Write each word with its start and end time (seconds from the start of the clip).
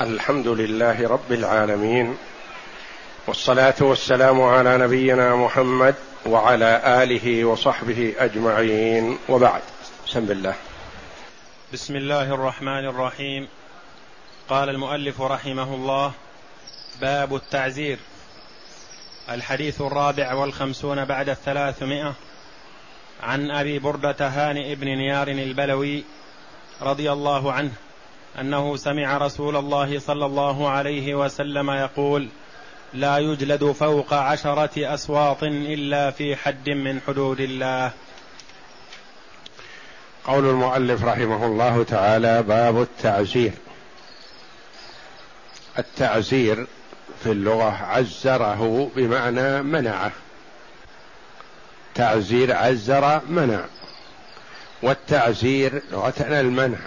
الحمد 0.00 0.48
لله 0.48 1.08
رب 1.08 1.32
العالمين 1.32 2.16
والصلاة 3.26 3.74
والسلام 3.80 4.42
على 4.42 4.78
نبينا 4.78 5.36
محمد 5.36 5.94
وعلى 6.26 7.02
آله 7.02 7.44
وصحبه 7.44 8.14
أجمعين. 8.18 9.18
وبعد 9.28 9.62
بسم 10.06 10.30
الله. 10.30 10.54
بسم 11.72 11.96
الله 11.96 12.34
الرحمن 12.34 12.88
الرحيم. 12.88 13.48
قال 14.48 14.68
المؤلف 14.68 15.20
رحمه 15.20 15.74
الله 15.74 16.12
باب 17.00 17.34
التعزير. 17.34 17.98
الحديث 19.30 19.80
الرابع 19.80 20.34
والخمسون 20.34 21.04
بعد 21.04 21.28
الثلاثمائة 21.28 22.14
عن 23.22 23.50
أبي 23.50 23.78
بردة 23.78 24.28
هانئ 24.28 24.74
بن 24.74 24.86
نيار 24.86 25.28
البلوي 25.28 26.04
رضي 26.82 27.12
الله 27.12 27.52
عنه 27.52 27.72
أنه 28.40 28.76
سمع 28.76 29.18
رسول 29.18 29.56
الله 29.56 29.98
صلى 29.98 30.26
الله 30.26 30.68
عليه 30.68 31.14
وسلم 31.14 31.70
يقول 31.70 32.28
لا 32.94 33.18
يجلد 33.18 33.72
فوق 33.72 34.14
عشرة 34.14 34.94
أسواط 34.94 35.42
إلا 35.42 36.10
في 36.10 36.36
حد 36.36 36.70
من 36.70 37.00
حدود 37.06 37.40
الله. 37.40 37.90
قول 40.24 40.50
المؤلف 40.50 41.04
رحمه 41.04 41.46
الله 41.46 41.82
تعالى 41.84 42.42
باب 42.42 42.82
التعزير. 42.82 43.52
التعزير 45.78 46.66
في 47.22 47.32
اللغة 47.32 47.70
عزره 47.70 48.90
بمعنى 48.96 49.62
منعه. 49.62 50.12
تعزير 51.94 52.56
عزر 52.56 53.20
منع. 53.28 53.64
والتعزير 54.82 55.82
لغه 55.92 56.14
المنع. 56.20 56.78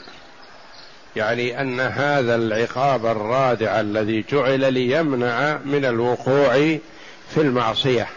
يعني 1.16 1.62
أن 1.62 1.80
هذا 1.80 2.36
العقاب 2.36 3.06
الرادع 3.06 3.80
الذي 3.80 4.26
جعل 4.32 4.74
ليمنع 4.74 5.58
من 5.66 5.86
الوقوع 5.86 6.54
في 7.34 7.38
المعصية. 7.38 8.08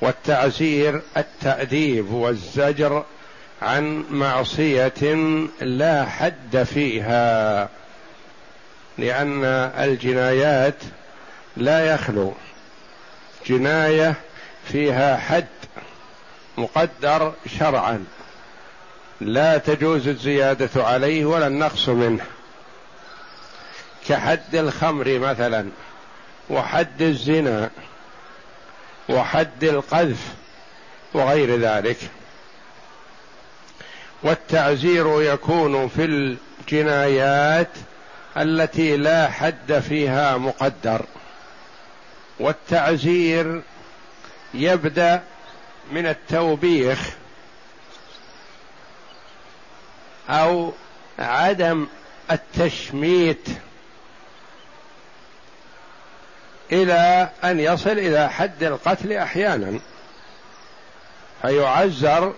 والتعزير 0.00 1.02
التأديب 1.16 2.12
والزجر 2.12 3.04
عن 3.62 4.04
معصية 4.10 5.04
لا 5.60 6.04
حد 6.04 6.62
فيها 6.62 7.68
لأن 8.98 9.44
الجنايات 9.78 10.82
لا 11.56 11.94
يخلو. 11.94 12.34
جناية 13.46 14.14
فيها 14.64 15.16
حد 15.16 15.46
مقدر 16.58 17.32
شرعا. 17.58 18.04
لا 19.20 19.58
تجوز 19.58 20.08
الزيادة 20.08 20.84
عليه 20.84 21.24
ولا 21.24 21.46
النقص 21.46 21.88
منه. 21.88 22.24
كحد 24.08 24.54
الخمر 24.54 25.18
مثلا 25.18 25.68
وحد 26.50 27.02
الزنا 27.02 27.70
وحد 29.08 29.64
القذف 29.64 30.34
وغير 31.14 31.56
ذلك. 31.60 31.98
والتعزير 34.22 35.22
يكون 35.22 35.88
في 35.88 36.04
الجنايات 36.04 37.70
التي 38.36 38.96
لا 38.96 39.28
حد 39.28 39.82
فيها 39.88 40.36
مقدر. 40.36 41.04
والتعزير 42.40 43.62
يبدأ 44.54 45.22
من 45.92 46.06
التوبيخ. 46.06 47.10
أو 50.30 50.72
عدم 51.18 51.86
التشميت 52.30 53.48
إلى 56.72 57.28
أن 57.44 57.60
يصل 57.60 57.90
إلى 57.90 58.30
حد 58.30 58.62
القتل 58.62 59.12
أحيانا 59.12 59.80
فيعزر 61.42 62.32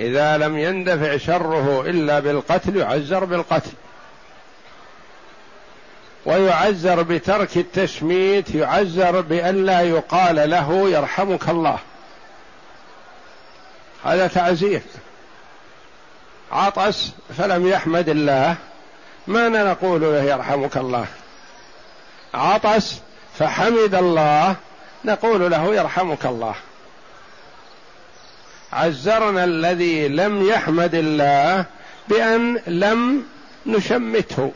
إذا 0.00 0.38
لم 0.38 0.58
يندفع 0.58 1.16
شره 1.16 1.80
إلا 1.80 2.20
بالقتل 2.20 2.76
يعزر 2.76 3.24
بالقتل. 3.24 3.70
ويعزر 6.26 7.02
بترك 7.02 7.56
التشميت 7.56 8.54
يعزر 8.54 9.20
بأن 9.20 9.64
لا 9.66 9.80
يقال 9.80 10.50
له 10.50 10.90
يرحمك 10.90 11.48
الله. 11.48 11.78
هذا 14.04 14.26
تعزير. 14.26 14.80
عطس 16.52 17.12
فلم 17.38 17.66
يحمد 17.66 18.08
الله 18.08 18.56
ما 19.26 19.48
نقول 19.48 20.00
له 20.00 20.22
يرحمك 20.22 20.76
الله؟ 20.76 21.06
عطس 22.34 22.98
فحمد 23.38 23.94
الله 23.94 24.56
نقول 25.04 25.50
له 25.50 25.74
يرحمك 25.74 26.26
الله. 26.26 26.54
عزرنا 28.72 29.44
الذي 29.44 30.08
لم 30.08 30.48
يحمد 30.48 30.94
الله 30.94 31.64
بأن 32.08 32.60
لم 32.66 33.24
نشمته. 33.66 34.52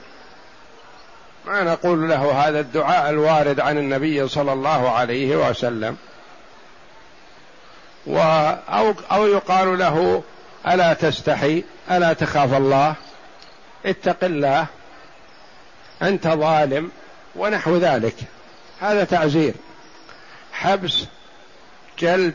ما 1.46 1.62
نقول 1.62 2.08
له 2.08 2.48
هذا 2.48 2.60
الدعاء 2.60 3.10
الوارد 3.10 3.60
عن 3.60 3.78
النبي 3.78 4.28
صلى 4.28 4.52
الله 4.52 4.90
عليه 4.90 5.48
وسلم؟ 5.48 5.96
أو, 8.08 8.94
أو 9.12 9.26
يقال 9.26 9.78
له 9.78 10.22
ألا 10.66 10.92
تستحي 10.94 11.64
ألا 11.90 12.12
تخاف 12.12 12.54
الله؟ 12.54 12.94
اتق 13.86 14.24
الله 14.24 14.66
أنت 16.02 16.28
ظالم 16.28 16.90
ونحو 17.36 17.76
ذلك. 17.76 18.14
هذا 18.80 19.04
تعزير. 19.04 19.54
حبس 20.52 21.04
جلد 21.98 22.34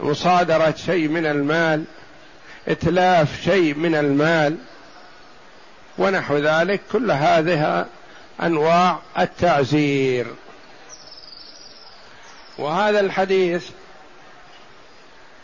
مصادرة 0.00 0.74
شيء 0.86 1.08
من 1.08 1.26
المال 1.26 1.84
إتلاف 2.68 3.42
شيء 3.44 3.74
من 3.74 3.94
المال 3.94 4.56
ونحو 5.98 6.36
ذلك. 6.36 6.80
كل 6.92 7.10
هذه 7.10 7.86
أنواع 8.42 8.98
التعزير. 9.18 10.26
وهذا 12.58 13.00
الحديث 13.00 13.68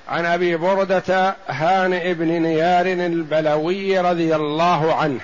عن 0.09 0.27
أبي 0.27 0.57
بردة 0.57 1.37
هانئ 1.49 2.15
بن 2.15 2.29
نيار 2.29 2.87
البلوي 2.87 3.99
رضي 4.01 4.37
الله 4.37 4.95
عنه 4.95 5.21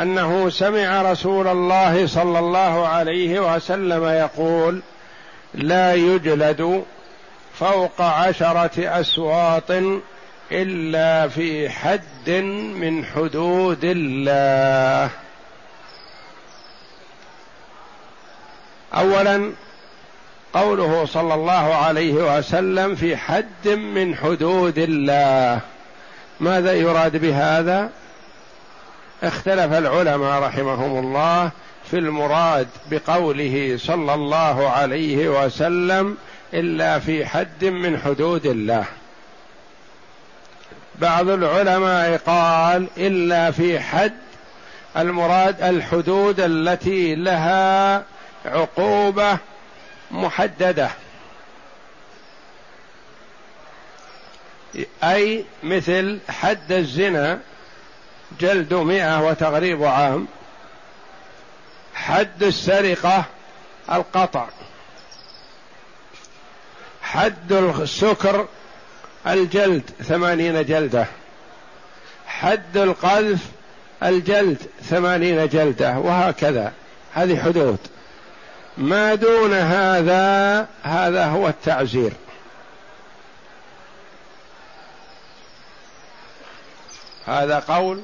أنه 0.00 0.50
سمع 0.50 1.02
رسول 1.02 1.48
الله 1.48 2.06
صلى 2.06 2.38
الله 2.38 2.88
عليه 2.88 3.54
وسلم 3.54 4.04
يقول 4.04 4.82
لا 5.54 5.94
يجلد 5.94 6.84
فوق 7.54 8.00
عشرة 8.00 9.00
أسواط 9.00 9.70
إلا 10.52 11.28
في 11.28 11.70
حد 11.70 12.30
من 12.76 13.04
حدود 13.04 13.80
الله. 13.82 15.10
اولا 18.94 19.52
قوله 20.54 21.04
صلى 21.04 21.34
الله 21.34 21.74
عليه 21.74 22.38
وسلم 22.38 22.94
في 22.94 23.16
حد 23.16 23.68
من 23.68 24.16
حدود 24.16 24.78
الله. 24.78 25.60
ماذا 26.40 26.72
يراد 26.72 27.16
بهذا؟ 27.16 27.90
اختلف 29.22 29.72
العلماء 29.72 30.42
رحمهم 30.42 30.98
الله 30.98 31.50
في 31.90 31.98
المراد 31.98 32.68
بقوله 32.90 33.76
صلى 33.78 34.14
الله 34.14 34.68
عليه 34.68 35.44
وسلم 35.44 36.16
إلا 36.54 36.98
في 36.98 37.26
حد 37.26 37.64
من 37.64 37.98
حدود 37.98 38.46
الله. 38.46 38.84
بعض 40.98 41.28
العلماء 41.28 42.16
قال 42.26 42.86
إلا 42.96 43.50
في 43.50 43.80
حد 43.80 44.12
المراد 44.96 45.62
الحدود 45.62 46.40
التي 46.40 47.14
لها 47.14 48.02
عقوبة 48.46 49.38
محددة. 50.12 50.90
أي 55.04 55.44
مثل 55.62 56.18
حد 56.28 56.72
الزنا 56.72 57.40
جلد 58.40 58.74
مئة 58.74 59.26
وتغريب 59.26 59.84
عام. 59.84 60.28
حد 61.94 62.42
السرقة 62.42 63.24
القطع. 63.92 64.48
حد 67.02 67.52
السكر 67.52 68.48
الجلد 69.26 69.90
ثمانين 70.02 70.64
جلدة. 70.64 71.06
حد 72.26 72.76
القذف 72.76 73.38
الجلد 74.02 74.58
ثمانين 74.82 75.48
جلدة 75.48 75.98
وهكذا. 75.98 76.72
هذه 77.14 77.42
حدود. 77.42 77.78
ما 78.78 79.14
دون 79.14 79.52
هذا 79.52 80.66
هذا 80.82 81.26
هو 81.26 81.48
التعزير. 81.48 82.12
هذا 87.26 87.58
قول 87.58 88.02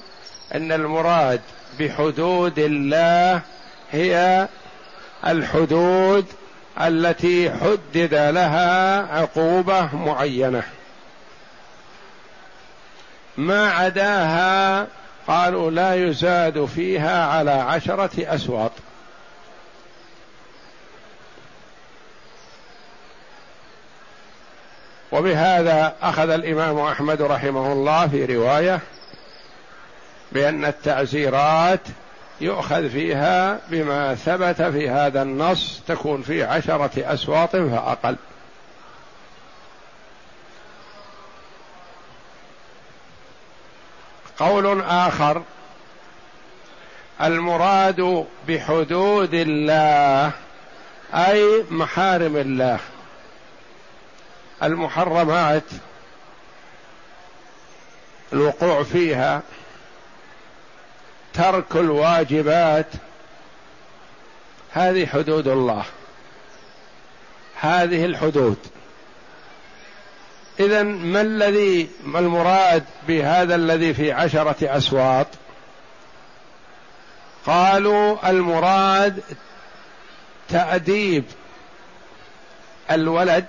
إن 0.54 0.72
المراد 0.72 1.40
بحدود 1.80 2.58
الله 2.58 3.40
هي 3.92 4.48
الحدود 5.26 6.26
التي 6.80 7.50
حدد 7.50 8.14
لها 8.14 9.02
عقوبة 9.20 9.94
معينة. 9.96 10.62
ما 13.36 13.70
عداها 13.70 14.86
قالوا 15.28 15.70
لا 15.70 15.94
يزاد 15.94 16.64
فيها 16.64 17.26
على 17.26 17.50
عشرة 17.50 18.10
أسواط. 18.34 18.72
وبهذا 25.12 25.94
أخذ 26.02 26.30
الإمام 26.30 26.78
أحمد 26.78 27.22
رحمه 27.22 27.72
الله 27.72 28.08
في 28.08 28.24
رواية 28.24 28.80
بأن 30.32 30.64
التعزيرات 30.64 31.80
يؤخذ 32.40 32.88
فيها 32.90 33.60
بما 33.70 34.14
ثبت 34.14 34.62
في 34.62 34.90
هذا 34.90 35.22
النص 35.22 35.82
تكون 35.88 36.22
في 36.22 36.44
عشرة 36.44 36.90
أسواط 36.96 37.56
فأقل. 37.56 38.16
قول 44.38 44.82
آخر 44.82 45.42
المراد 47.22 48.26
بحدود 48.48 49.34
الله 49.34 50.30
أي 51.14 51.64
محارم 51.70 52.36
الله. 52.36 52.78
المحرمات 54.62 55.62
الوقوع 58.32 58.82
فيها 58.82 59.42
ترك 61.34 61.76
الواجبات 61.76 62.86
هذه 64.72 65.06
حدود 65.06 65.48
الله 65.48 65.84
هذه 67.60 68.04
الحدود. 68.04 68.56
اذا 70.60 70.82
ما 70.82 71.20
الذي 71.20 71.88
ما 72.04 72.18
المراد 72.18 72.84
بهذا 73.08 73.54
الذي 73.54 73.94
في 73.94 74.12
عشرة 74.12 74.56
أسواط؟ 74.62 75.26
قالوا 77.46 78.30
المراد 78.30 79.22
تأديب 80.48 81.24
الولد 82.90 83.46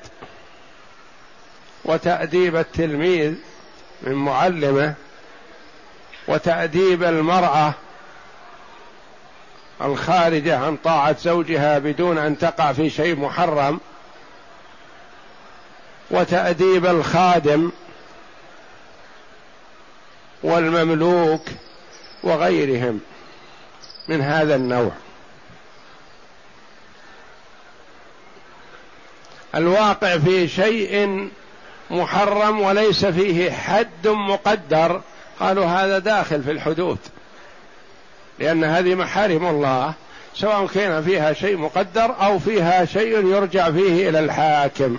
وتأديب 1.89 2.55
التلميذ 2.55 3.33
من 4.01 4.13
معلمه 4.13 4.93
وتأديب 6.27 7.03
المرأة 7.03 7.73
الخارجة 9.81 10.57
عن 10.57 10.77
طاعة 10.77 11.17
زوجها 11.19 11.79
بدون 11.79 12.17
أن 12.17 12.37
تقع 12.37 12.73
في 12.73 12.89
شيء 12.89 13.15
محرم 13.15 13.79
وتأديب 16.11 16.85
الخادم 16.85 17.71
والمملوك 20.43 21.45
وغيرهم 22.23 22.99
من 24.07 24.21
هذا 24.21 24.55
النوع. 24.55 24.91
الواقع 29.55 30.17
في 30.17 30.47
شيء 30.47 31.29
محرم 31.89 32.59
وليس 32.59 33.05
فيه 33.05 33.51
حد 33.51 34.07
مقدر. 34.07 35.01
قالوا 35.39 35.65
هذا 35.65 35.99
داخل 35.99 36.43
في 36.43 36.51
الحدود. 36.51 36.97
لأن 38.39 38.63
هذه 38.63 38.95
محارم 38.95 39.45
الله 39.45 39.93
سواء 40.35 40.67
كان 40.67 41.03
فيها 41.03 41.33
شيء 41.33 41.57
مقدر 41.57 42.15
أو 42.21 42.39
فيها 42.39 42.85
شيء 42.85 43.27
يرجع 43.27 43.71
فيه 43.71 44.09
إلى 44.09 44.19
الحاكم. 44.19 44.97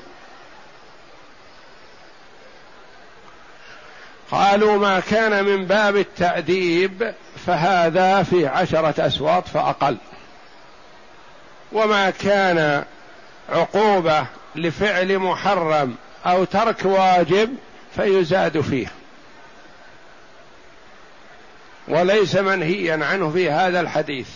قالوا 4.30 4.78
ما 4.78 5.00
كان 5.00 5.44
من 5.44 5.66
باب 5.66 5.96
التأديب 5.96 7.14
فهذا 7.46 8.22
في 8.22 8.46
عشرة 8.46 9.06
أسواط 9.06 9.48
فأقل. 9.48 9.96
وما 11.72 12.10
كان 12.10 12.84
عقوبة 13.48 14.26
لفعل 14.56 15.18
محرم 15.18 15.94
أو 16.26 16.44
ترك 16.44 16.84
واجب 16.84 17.56
فيزاد 17.96 18.60
فيه. 18.60 18.86
وليس 21.88 22.36
منهيا 22.36 23.04
عنه 23.04 23.30
في 23.30 23.50
هذا 23.50 23.80
الحديث. 23.80 24.28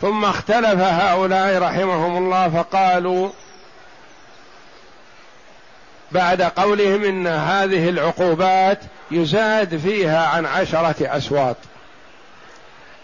ثم 0.00 0.24
اختلف 0.24 0.80
هؤلاء 0.80 1.62
رحمهم 1.62 2.16
الله 2.16 2.48
فقالوا 2.48 3.30
بعد 6.12 6.42
قولهم 6.42 7.04
إن 7.04 7.26
هذه 7.26 7.88
العقوبات 7.88 8.78
يزاد 9.10 9.76
فيها 9.76 10.26
عن 10.26 10.46
عشرة 10.46 11.16
اسواط 11.16 11.56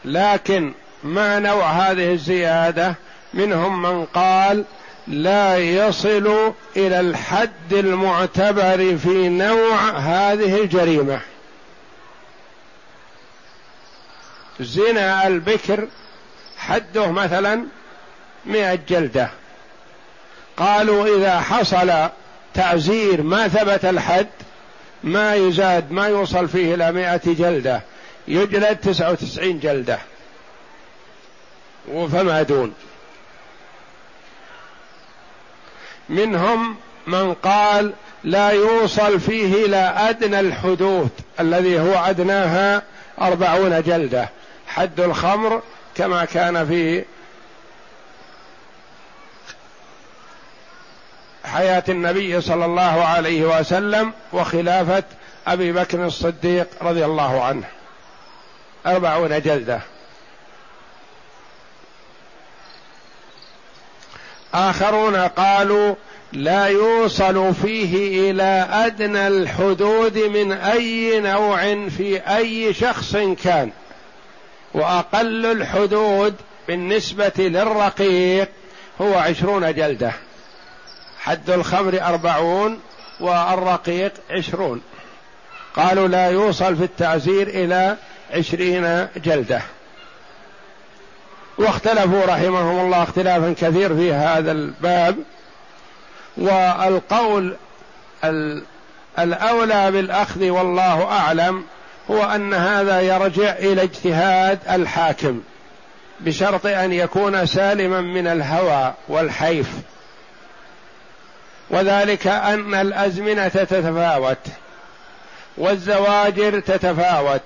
لكن 0.05 0.73
ما 1.03 1.39
نوع 1.39 1.71
هذه 1.71 2.13
الزيادة؟ 2.13 2.95
منهم 3.35 3.83
من 3.83 4.05
قال 4.05 4.65
لا 5.08 5.58
يصل 5.58 6.53
إلى 6.76 7.00
الحد 7.00 7.73
المعتبر 7.73 8.97
في 8.97 9.29
نوع 9.29 9.91
هذه 9.91 10.62
الجريمة. 10.62 11.20
زنا 14.61 15.26
البكر 15.26 15.88
حده 16.56 17.11
مثلا 17.11 17.64
مئة 18.47 18.79
جلدة. 18.88 19.31
قالوا 20.56 21.17
إذا 21.17 21.41
حصل 21.41 22.09
تعزير 22.55 23.23
ما 23.23 23.49
ثبت 23.49 23.85
الحد 23.85 24.29
ما 25.05 25.35
يزاد 25.35 25.93
ما 25.93 26.06
يوصل 26.06 26.49
فيه 26.49 26.75
إلى 26.75 26.93
مئة 26.93 27.20
جلدة 27.25 27.81
يجلد 28.29 28.76
تسعة 28.76 29.11
وتسعين 29.11 29.59
جلدة. 29.61 29.99
فما 31.87 32.43
دون. 32.43 32.75
منهم 36.08 36.76
من 37.06 37.35
قال 37.35 37.93
لا 38.25 38.50
يوصل 38.50 39.20
فيه 39.20 39.67
إلى 39.67 39.94
أدنى 39.97 40.41
الحدود 40.41 41.11
الذي 41.41 41.81
هو 41.81 41.94
أدناها 41.94 42.82
أربعون 43.20 43.82
جلدة. 43.82 44.28
حد 44.69 45.00
الخمر 45.00 45.62
كما 45.95 46.25
كان 46.25 46.66
في 46.66 47.04
حياة 51.45 51.85
النبي 51.88 52.40
صلى 52.40 52.64
الله 52.64 53.04
عليه 53.04 53.59
وسلم 53.59 54.12
وخلافة 54.33 55.04
أبي 55.47 55.73
بكر 55.73 56.07
الصديق 56.07 56.69
رضي 56.83 57.04
الله 57.04 57.45
عنه. 57.45 57.66
أربعون 58.87 59.40
جلدة. 59.40 59.81
آخرون 64.55 65.17
قالوا 65.17 65.95
لا 66.33 66.67
يوصل 66.67 67.55
فيه 67.55 68.31
إلى 68.31 68.69
أدنى 68.73 69.29
الحدود 69.29 70.19
من 70.19 70.53
أي 70.53 71.21
نوع 71.21 71.88
في 71.88 72.19
أي 72.37 72.75
شخص 72.75 73.17
كان. 73.45 73.71
وأقل 74.75 75.47
الحدود 75.47 76.35
بالنسبة 76.69 77.33
للرقيق 77.38 78.49
هو 79.00 79.15
عشرون 79.15 79.75
جلدة. 79.75 80.12
حد 81.19 81.50
الخمر 81.50 82.03
أربعون 82.03 82.81
والرقيق 83.21 84.12
عشرون. 84.31 84.83
قالوا 85.76 86.09
لا 86.09 86.31
يوصل 86.31 86.76
في 86.76 86.85
التعزير 86.85 87.49
إلى 87.49 87.97
عشرين 88.31 89.09
جلدة. 89.17 89.62
واختلفوا 91.59 92.25
رحمهم 92.27 92.85
الله 92.85 93.03
اختلافا 93.03 93.55
كثير 93.61 93.97
في 93.97 94.13
هذا 94.13 94.53
الباب. 94.53 95.17
والقول 96.37 97.57
الأولى 99.19 99.91
بالأخذ 99.91 100.51
والله 100.51 101.05
أعلم 101.05 101.65
هو 102.11 102.23
أن 102.23 102.55
هذا 102.55 103.01
يرجع 103.01 103.53
إلى 103.53 103.83
اجتهاد 103.83 104.59
الحاكم 104.71 105.41
بشرط 106.21 106.67
أن 106.67 106.93
يكون 106.93 107.47
سالما 107.47 108.01
من 108.01 108.27
الهوى 108.27 108.95
والحيف. 109.09 109.69
وذلك 111.71 112.27
أن 112.27 112.75
الأزمنة 112.75 113.49
تتفاوت 113.49 114.39
والزواجر 115.59 116.61
تتفاوت 116.61 117.43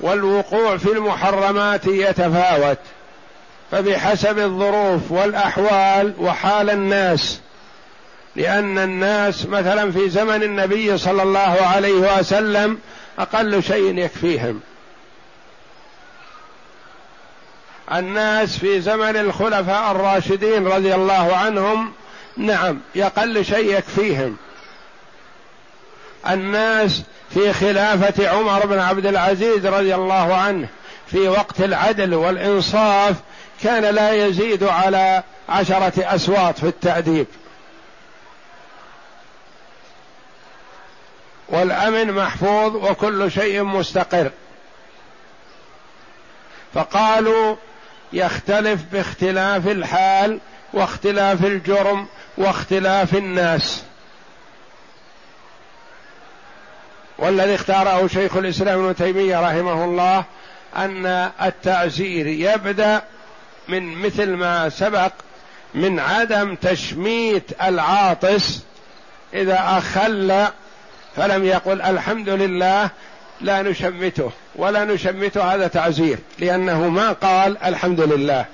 والوقوع 0.00 0.76
في 0.76 0.92
المحرمات 0.92 1.86
يتفاوت. 1.86 2.78
فبحسب 3.70 4.38
الظروف 4.38 5.12
والأحوال 5.12 6.14
وحال 6.18 6.70
الناس 6.70 7.40
لأن 8.36 8.78
الناس 8.78 9.46
مثلا 9.46 9.92
في 9.92 10.08
زمن 10.08 10.42
النبي 10.42 10.98
صلى 10.98 11.22
الله 11.22 11.58
عليه 11.74 12.18
وسلم 12.18 12.78
أقل 13.18 13.62
شيء 13.62 13.98
يكفيهم. 13.98 14.60
الناس 17.92 18.58
في 18.58 18.80
زمن 18.80 19.16
الخلفاء 19.16 19.90
الراشدين 19.90 20.66
رضي 20.66 20.94
الله 20.94 21.36
عنهم 21.36 21.92
نعم 22.36 22.80
يقل 22.94 23.44
شيء 23.44 23.78
يكفيهم. 23.78 24.36
الناس 26.28 27.02
في 27.34 27.52
خلافة 27.52 28.28
عمر 28.28 28.66
بن 28.66 28.78
عبد 28.78 29.06
العزيز 29.06 29.66
رضي 29.66 29.94
الله 29.94 30.34
عنه 30.34 30.68
في 31.10 31.28
وقت 31.28 31.60
العدل 31.60 32.14
والإنصاف 32.14 33.14
كان 33.62 33.94
لا 33.94 34.26
يزيد 34.26 34.64
على 34.64 35.22
عشرة 35.48 35.92
أسواط 35.96 36.58
في 36.58 36.66
التأديب. 36.66 37.26
والأمن 41.48 42.12
محفوظ 42.12 42.76
وكل 42.76 43.30
شيء 43.30 43.62
مستقر. 43.62 44.30
فقالوا 46.74 47.56
يختلف 48.12 48.82
باختلاف 48.92 49.68
الحال 49.68 50.40
واختلاف 50.72 51.44
الجرم 51.44 52.06
واختلاف 52.38 53.14
الناس. 53.14 53.82
والذي 57.18 57.54
اختاره 57.54 58.06
شيخ 58.06 58.36
الإسلام 58.36 58.84
ابن 58.84 58.96
تيمية 58.96 59.40
رحمه 59.40 59.84
الله 59.84 60.24
أن 60.76 61.06
التعزير 61.42 62.26
يبدأ 62.26 63.02
من 63.68 64.02
مثل 64.02 64.30
ما 64.30 64.68
سبق 64.68 65.12
من 65.74 66.00
عدم 66.00 66.54
تشميت 66.54 67.62
العاطس 67.62 68.62
إذا 69.34 69.58
أخل 69.60 70.46
فلم 71.16 71.44
يقل 71.44 71.82
الحمد 71.82 72.28
لله 72.28 72.90
لا 73.40 73.62
نشمته 73.62 74.30
ولا 74.56 74.84
نشمته 74.84 75.54
هذا 75.54 75.66
تعزير 75.66 76.18
لأنه 76.38 76.88
ما 76.88 77.12
قال 77.12 77.58
الحمد 77.64 78.00
لله 78.00 78.44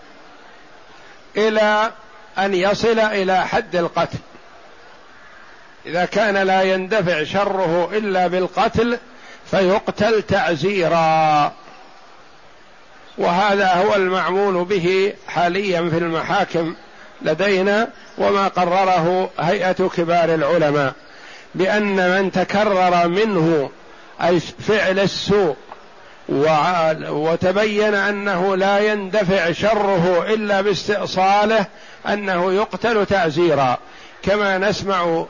إلى 1.37 1.91
أن 2.39 2.55
يصل 2.55 2.99
إلى 2.99 3.47
حد 3.47 3.77
القتل. 3.77 4.19
إذا 5.87 6.05
كان 6.05 6.37
لا 6.37 6.63
يندفع 6.63 7.25
شره 7.25 7.91
إلا 7.93 8.27
بالقتل 8.27 8.99
فيقتل 9.51 10.23
تعزيرا. 10.23 11.53
وهذا 13.19 13.73
هو 13.73 13.95
المعمول 13.95 14.65
به 14.65 15.13
حاليا 15.29 15.91
في 15.91 15.99
المحاكم 15.99 16.75
لدينا 17.23 17.89
وما 18.19 18.49
قرره 18.49 19.31
هيئة 19.41 19.91
كبار 19.97 20.35
العلماء 20.35 20.93
بأن 21.55 22.11
من 22.11 22.33
تكرر 22.33 23.09
منه 23.09 23.71
فعل 24.59 24.99
السوء 24.99 25.57
وتبين 27.09 27.95
أنه 27.95 28.57
لا 28.57 28.79
يندفع 28.79 29.53
شره 29.53 30.25
إلا 30.29 30.61
باستئصاله 30.61 31.67
أنه 32.09 32.53
يقتل 32.53 33.07
تعزيرا 33.07 33.79
كما 34.23 34.59
نسمع 34.59 35.25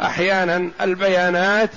أحيانا 0.00 0.70
البيانات 0.80 1.70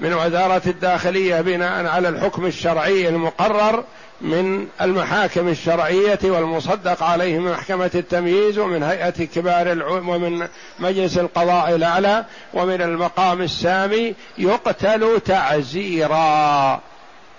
من 0.00 0.14
وزارة 0.14 0.62
الداخلية 0.66 1.40
بناء 1.40 1.86
على 1.86 2.08
الحكم 2.08 2.46
الشرعي 2.46 3.08
المقرر 3.08 3.84
من 4.20 4.66
المحاكم 4.80 5.48
الشرعية 5.48 6.18
والمصدق 6.24 7.02
عليه 7.02 7.38
من 7.38 7.52
محكمة 7.52 7.90
التمييز 7.94 8.58
ومن 8.58 8.82
هيئة 8.82 9.24
كبار 9.24 9.72
العلم 9.72 10.08
ومن 10.08 10.48
مجلس 10.78 11.18
القضاء 11.18 11.74
الأعلى 11.74 12.24
ومن 12.54 12.82
المقام 12.82 13.42
السامي 13.42 14.14
يقتل 14.38 15.20
تعزيرا. 15.20 16.80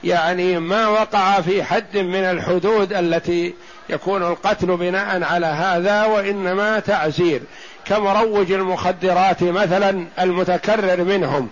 يعني 0.04 0.60
ما 0.60 0.88
وقع 0.88 1.42
في 1.42 1.64
حد 1.64 1.98
من 1.98 2.24
الحدود 2.24 2.94
التي 2.94 3.54
يكون 3.90 4.24
القتل 4.24 4.78
بناء 4.78 5.24
على 5.24 5.46
هذا 5.46 6.06
وإنما 6.06 6.80
تعزير. 6.80 7.42
كمروج 7.86 8.52
المخدرات 8.52 9.44
مثلا 9.44 10.08
المتكرر 10.20 11.04
منهم. 11.04 11.50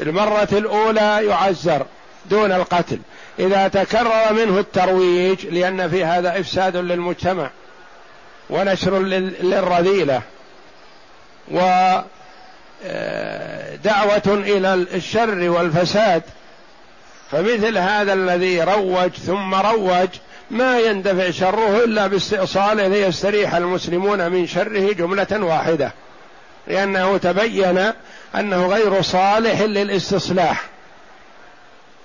المرة 0.00 0.48
الأولى 0.52 1.26
يعزر. 1.26 1.86
دون 2.30 2.52
القتل. 2.52 2.98
إذا 3.38 3.68
تكرر 3.68 4.32
منه 4.32 4.58
الترويج 4.58 5.46
لأن 5.46 5.90
في 5.90 6.04
هذا 6.04 6.40
إفساد 6.40 6.76
للمجتمع 6.76 7.50
ونشر 8.50 8.98
للرذيلة 9.42 10.22
ودعوه 11.50 12.06
إلى 14.26 14.74
الشر 14.74 15.50
والفساد. 15.50 16.22
فمثل 17.30 17.78
هذا 17.78 18.12
الذي 18.12 18.62
روج 18.62 19.10
ثم 19.10 19.54
روج 19.54 20.08
ما 20.50 20.80
يندفع 20.80 21.30
شره 21.30 21.84
إلا 21.84 22.06
باستئصاله 22.06 22.88
ليستريح 22.88 23.54
المسلمون 23.54 24.32
من 24.32 24.46
شره 24.46 24.92
جملة 24.92 25.26
واحدة 25.30 25.92
لأنه 26.66 27.16
تبين 27.16 27.92
أنه 28.34 28.66
غير 28.66 29.02
صالح 29.02 29.60
للاستصلاح. 29.60 30.71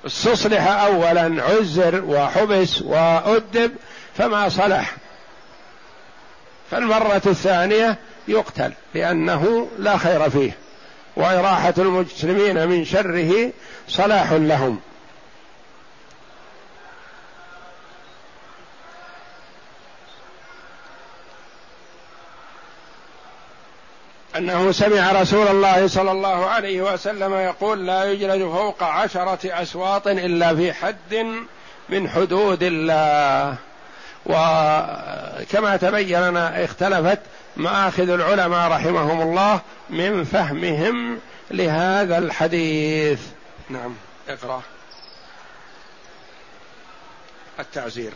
استصلح 0.08 0.68
اولا 0.68 1.44
عزر 1.44 2.04
وحبس 2.06 2.82
وأدب 2.82 3.72
فما 4.18 4.50
صلح. 4.50 4.96
فالمرة 6.72 7.22
الثانية 7.26 7.98
يقتل 8.28 8.72
لأنه 8.94 9.68
لا 9.80 9.98
خير 9.98 10.30
فيه 10.30 10.52
وإراحة 11.16 11.74
المسلمين 11.78 12.68
من 12.68 12.86
شره 12.86 13.52
صلاح 13.88 14.32
لهم. 14.32 14.80
أنه 24.38 24.72
سمع 24.72 25.12
رسول 25.12 25.48
الله 25.48 25.88
صلى 25.88 26.12
الله 26.12 26.46
عليه 26.46 26.82
وسلم 26.82 27.34
يقول 27.34 27.88
لا 27.88 28.12
يجلد 28.12 28.42
فوق 28.42 28.84
عشرة 28.84 29.62
أسواط 29.62 30.08
إلا 30.08 30.56
في 30.56 30.74
حد 30.74 31.26
من 31.90 32.10
حدود 32.10 32.64
الله. 32.64 33.56
وكما 34.26 35.78
تبين 35.78 36.22
لنا 36.22 36.64
اختلفت 36.66 37.20
مآخذ 37.58 38.10
العلماء 38.10 38.72
رحمهم 38.72 39.22
الله 39.22 39.62
من 39.90 40.24
فهمهم 40.24 41.20
لهذا 41.52 42.18
الحديث. 42.18 43.20
نعم 43.70 43.96
اقرأ. 44.30 44.62
التعزير. 47.60 48.12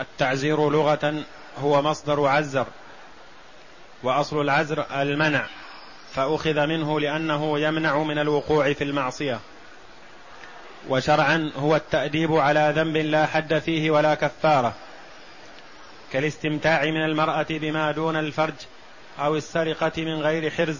التعزير 0.00 0.70
لغة 0.70 1.14
هو 1.62 1.82
مصدر 1.82 2.26
عزر. 2.26 2.66
وأصل 4.02 4.40
العزر 4.40 4.86
المنع 4.92 5.46
فأخذ 6.14 6.66
منه 6.66 7.00
لأنه 7.00 7.58
يمنع 7.58 7.98
من 7.98 8.18
الوقوع 8.18 8.72
في 8.72 8.84
المعصية. 8.84 9.38
وشرعا 10.88 11.50
هو 11.56 11.76
التأديب 11.76 12.32
على 12.32 12.72
ذنب 12.76 12.96
لا 12.96 13.26
حد 13.26 13.58
فيه 13.58 13.90
ولا 13.90 14.14
كفارة 14.14 14.74
كالاستمتاع 16.12 16.84
من 16.84 17.04
المرأة 17.04 17.46
بما 17.50 17.92
دون 17.92 18.16
الفرج 18.16 18.54
أو 19.20 19.36
السرقة 19.36 19.92
من 19.98 20.22
غير 20.22 20.50
حرز 20.50 20.78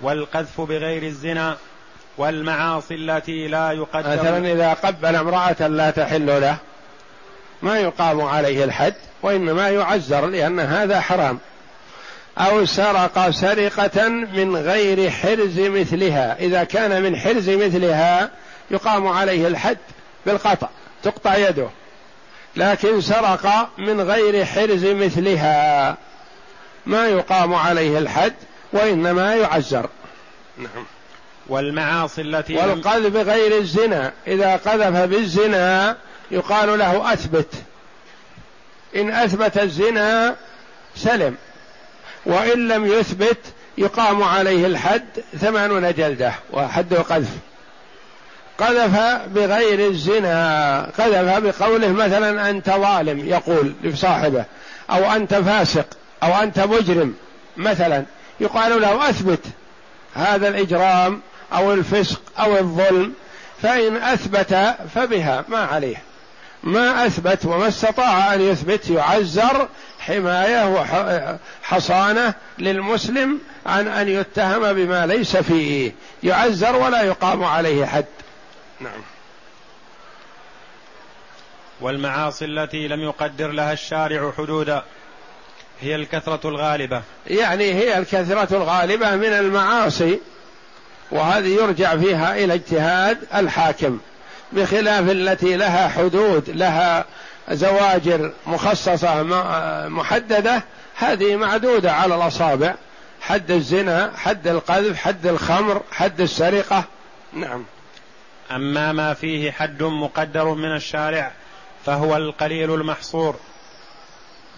والقذف 0.00 0.60
بغير 0.60 1.02
الزنا 1.02 1.56
والمعاصي 2.18 2.94
التي 2.94 3.48
لا 3.48 3.72
يقدر. 3.72 4.12
مثلا 4.12 4.52
إذا 4.52 4.72
قبل 4.72 5.16
امرأة 5.16 5.68
لا 5.68 5.90
تحل 5.90 6.26
له 6.40 6.56
ما 7.62 7.78
يقام 7.78 8.20
عليه 8.20 8.64
الحد 8.64 8.94
وإنما 9.22 9.68
يعزر 9.68 10.26
لأن 10.26 10.60
هذا 10.60 11.00
حرام. 11.00 11.38
أو 12.40 12.64
سرق 12.64 13.30
سرقة 13.30 14.08
من 14.08 14.56
غير 14.56 15.10
حرز 15.10 15.60
مثلها. 15.60 16.36
إذا 16.38 16.64
كان 16.64 17.02
من 17.02 17.16
حرز 17.16 17.50
مثلها 17.50 18.30
يقام 18.70 19.06
عليه 19.06 19.46
الحد 19.46 19.78
بالقطع 20.26 20.68
تقطع 21.02 21.36
يده. 21.36 21.68
لكن 22.56 23.00
سرق 23.00 23.70
من 23.78 24.00
غير 24.00 24.44
حرز 24.44 24.84
مثلها 24.84 25.96
ما 26.86 27.08
يقام 27.08 27.54
عليه 27.54 27.98
الحد 27.98 28.34
وإنما 28.72 29.34
يعزر. 29.34 29.88
نعم. 30.58 30.84
والمعاصي 31.48 32.22
التي 32.22 32.56
والقذف 32.56 33.16
غير 33.16 33.58
الزنا. 33.58 34.12
إذا 34.26 34.56
قذف 34.56 34.96
بالزنا 34.96 35.96
يقال 36.30 36.78
له 36.78 37.12
أثبت. 37.12 37.54
إن 38.96 39.10
أثبت 39.10 39.58
الزنا 39.58 40.36
سلم. 40.96 41.36
وإن 42.26 42.68
لم 42.68 42.86
يثبت 42.86 43.38
يقام 43.78 44.22
عليه 44.22 44.66
الحد 44.66 45.08
ثمانون 45.40 45.94
جلدة 45.94 46.32
وحد 46.52 46.94
قذف 46.94 47.36
قذف 48.58 48.96
بغير 49.26 49.90
الزنا 49.90 50.82
قذف 50.98 51.38
بقوله 51.38 51.92
مثلا 51.92 52.50
أنت 52.50 52.70
ظالم 52.70 53.28
يقول 53.28 53.72
لصاحبه 53.82 54.44
أو 54.90 55.12
أنت 55.12 55.34
فاسق 55.34 55.86
أو 56.22 56.42
أنت 56.42 56.58
مجرم 56.60 57.14
مثلا 57.56 58.04
يقال 58.40 58.80
له 58.80 59.10
أثبت 59.10 59.40
هذا 60.14 60.48
الإجرام 60.48 61.20
أو 61.52 61.72
الفسق 61.72 62.20
أو 62.38 62.58
الظلم 62.58 63.12
فإن 63.62 63.96
أثبت 63.96 64.74
فبها 64.94 65.44
ما 65.48 65.58
عليه. 65.58 65.96
ما 66.62 67.06
أثبت 67.06 67.46
وما 67.46 67.68
استطاع 67.68 68.34
أن 68.34 68.40
يثبت 68.40 68.90
يعزر 68.90 69.68
حماية 70.10 70.66
وحصانة 71.62 72.34
للمسلم 72.58 73.38
عن 73.66 73.88
أن 73.88 74.08
يتهم 74.08 74.72
بما 74.72 75.06
ليس 75.06 75.36
فيه. 75.36 75.92
يعزر 76.22 76.76
ولا 76.76 77.02
يقام 77.02 77.44
عليه 77.44 77.86
حد. 77.86 78.04
نعم. 78.80 79.00
والمعاصي 81.80 82.44
التي 82.44 82.88
لم 82.88 83.00
يقدر 83.00 83.48
لها 83.48 83.72
الشارع 83.72 84.32
حدودا 84.38 84.82
هي 85.80 85.94
الكثرة 85.94 86.48
الغالبة. 86.48 87.02
يعني 87.26 87.74
هي 87.74 87.98
الكثرة 87.98 88.56
الغالبة 88.56 89.16
من 89.16 89.32
المعاصي 89.32 90.20
وهذه 91.10 91.48
يرجع 91.48 91.96
فيها 91.96 92.34
إلى 92.44 92.54
اجتهاد 92.54 93.18
الحاكم 93.34 93.98
بخلاف 94.52 95.10
التي 95.10 95.56
لها 95.56 95.88
حدود 95.88 96.50
لها 96.50 97.04
زواجر 97.48 98.32
مخصصة 98.46 99.22
محددة 99.88 100.62
هذه 100.96 101.36
معدودة 101.36 101.92
على 101.92 102.14
الأصابع. 102.14 102.74
حد 103.20 103.50
الزنا 103.50 104.12
حد 104.16 104.48
القذف 104.48 104.96
حد 104.96 105.26
الخمر 105.26 105.82
حد 105.92 106.20
السرقة. 106.20 106.84
نعم. 107.32 107.64
أما 108.50 108.92
ما 108.92 109.14
فيه 109.14 109.50
حد 109.50 109.82
مقدر 109.82 110.44
من 110.54 110.76
الشارع 110.76 111.32
فهو 111.86 112.16
القليل 112.16 112.74
المحصور. 112.74 113.36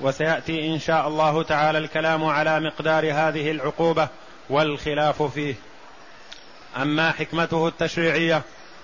وسيأتي 0.00 0.66
إن 0.74 0.78
شاء 0.78 1.08
الله 1.08 1.42
تعالى 1.42 1.78
الكلام 1.78 2.24
على 2.24 2.60
مقدار 2.60 3.04
هذه 3.12 3.50
العقوبة 3.50 4.08
والخلاف 4.50 5.22
فيه. 5.22 5.54
أما 6.76 7.12
حكمته 7.12 7.68
التشريعية 7.68 8.42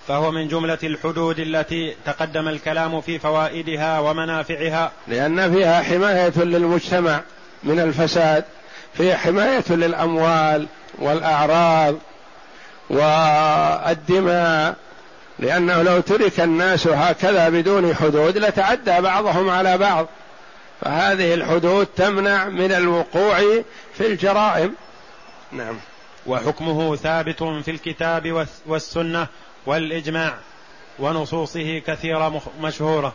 فهو 0.09 0.31
من 0.31 0.47
جملة 0.47 0.77
الحدود 0.83 1.39
التي 1.39 1.95
تقدم 2.05 2.47
الكلام 2.47 3.01
في 3.01 3.19
فوائدها 3.19 3.99
ومنافعها. 3.99 4.91
لأن 5.07 5.53
فيها 5.53 5.81
حماية 5.81 6.33
للمجتمع 6.37 7.21
من 7.63 7.79
الفساد 7.79 8.43
فيها 8.93 9.17
حماية 9.17 9.63
للأموال 9.69 10.67
والأعراض 10.99 11.95
والدماء 12.89 14.75
لأنه 15.39 15.81
لو 15.81 15.99
ترك 15.99 16.39
الناس 16.39 16.87
هكذا 16.87 17.49
بدون 17.49 17.95
حدود 17.95 18.37
لتعدى 18.37 19.01
بعضهم 19.01 19.49
على 19.49 19.77
بعض. 19.77 20.07
فهذه 20.81 21.33
الحدود 21.33 21.85
تمنع 21.85 22.45
من 22.45 22.71
الوقوع 22.71 23.39
في 23.93 24.07
الجرائم. 24.07 24.75
نعم. 25.51 25.77
وحكمه 26.27 26.95
ثابت 26.95 27.43
في 27.43 27.71
الكتاب 27.71 28.47
والسنة 28.65 29.27
والإجماع 29.69 30.33
ونصوصه 30.99 31.79
كثيرة 31.79 32.41
مشهورة. 32.61 33.13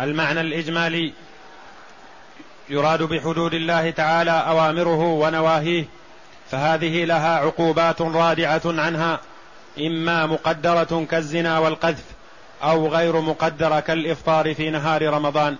المعنى 0.00 0.40
الإجمالي 0.40 1.12
يراد 2.68 3.02
بحدود 3.02 3.54
الله 3.54 3.90
تعالى 3.90 4.30
أوامره 4.30 5.02
ونواهيه 5.04 5.84
فهذه 6.50 7.04
لها 7.04 7.36
عقوبات 7.36 8.02
رادعة 8.02 8.62
عنها 8.64 9.20
إما 9.78 10.26
مقدرة 10.26 11.06
كالزنا 11.10 11.58
والقذف 11.58 12.04
أو 12.62 12.88
غير 12.88 13.20
مقدرة 13.20 13.80
كالإفطار 13.80 14.54
في 14.54 14.70
نهار 14.70 15.02
رمضان. 15.14 15.56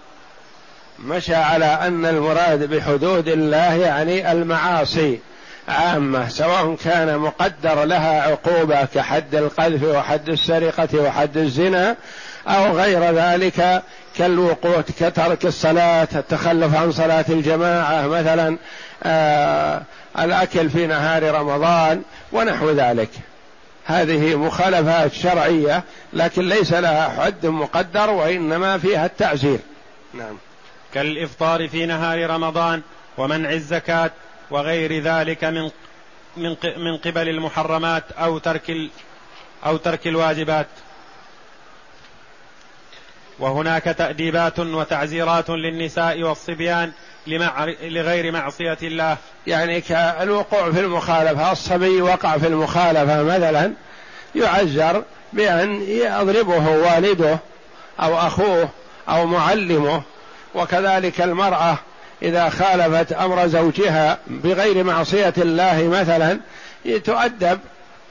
مشى 0.98 1.34
على 1.34 1.66
أن 1.66 2.06
المراد 2.06 2.74
بحدود 2.74 3.28
الله 3.28 3.74
يعني 3.74 4.32
المعاصي. 4.32 5.20
عامة 5.68 6.28
سواء 6.28 6.76
كان 6.84 7.18
مقدر 7.18 7.84
لها 7.84 8.22
عقوبة 8.22 8.84
كحد 8.84 9.34
القذف 9.34 9.82
وحد 9.82 10.28
السرقة 10.28 10.88
وحد 10.94 11.36
الزنا 11.36 11.96
أو 12.48 12.76
غير 12.76 13.14
ذلك 13.14 13.82
كالوقوع 14.16 14.80
كترك 14.80 15.44
الصلاة 15.44 16.08
التخلف 16.14 16.74
عن 16.74 16.92
صلاة 16.92 17.24
الجماعة 17.28 18.06
مثلا 18.06 18.56
آه 19.02 19.82
الأكل 20.18 20.70
في 20.70 20.86
نهار 20.86 21.34
رمضان 21.34 22.02
ونحو 22.32 22.70
ذلك. 22.70 23.10
هذه 23.84 24.36
مخالفات 24.36 25.12
شرعية 25.12 25.82
لكن 26.12 26.48
ليس 26.48 26.72
لها 26.72 27.08
حد 27.08 27.46
مقدر 27.46 28.10
وإنما 28.10 28.78
فيها 28.78 29.06
التعزير. 29.06 29.58
نعم. 30.14 30.36
كالإفطار 30.94 31.68
في 31.68 31.86
نهار 31.86 32.30
رمضان 32.30 32.82
ومنع 33.18 33.52
الزكاة 33.52 34.10
وغير 34.52 35.02
ذلك 35.02 35.44
من 35.44 35.70
من 36.36 36.56
من 36.76 36.96
قبل 36.96 37.28
المحرمات 37.28 38.12
أو 38.12 38.38
ترك 38.38 38.72
أو 39.66 39.76
ترك 39.76 40.06
الواجبات. 40.06 40.66
وهناك 43.38 43.84
تأديبات 43.84 44.58
وتعزيرات 44.58 45.50
للنساء 45.50 46.22
والصبيان 46.22 46.92
لغير 47.82 48.32
معصية 48.32 48.78
الله. 48.82 49.16
يعني 49.46 49.80
كالوقوع 49.80 50.70
في 50.70 50.80
المخالفة 50.80 51.52
الصبي 51.52 52.02
وقع 52.02 52.38
في 52.38 52.46
المخالفة 52.46 53.22
مثلا 53.22 53.72
يعزر 54.34 55.04
بأن 55.32 55.82
يضربه 55.82 56.68
والده 56.68 57.38
أو 58.00 58.18
أخوه 58.18 58.68
أو 59.08 59.26
معلمه 59.26 60.02
وكذلك 60.54 61.20
المرأة 61.20 61.78
إذا 62.22 62.48
خالفت 62.48 63.12
أمر 63.12 63.46
زوجها 63.46 64.18
بغير 64.26 64.84
معصية 64.84 65.34
الله 65.38 65.88
مثلا 65.88 66.40
تؤدب 67.04 67.58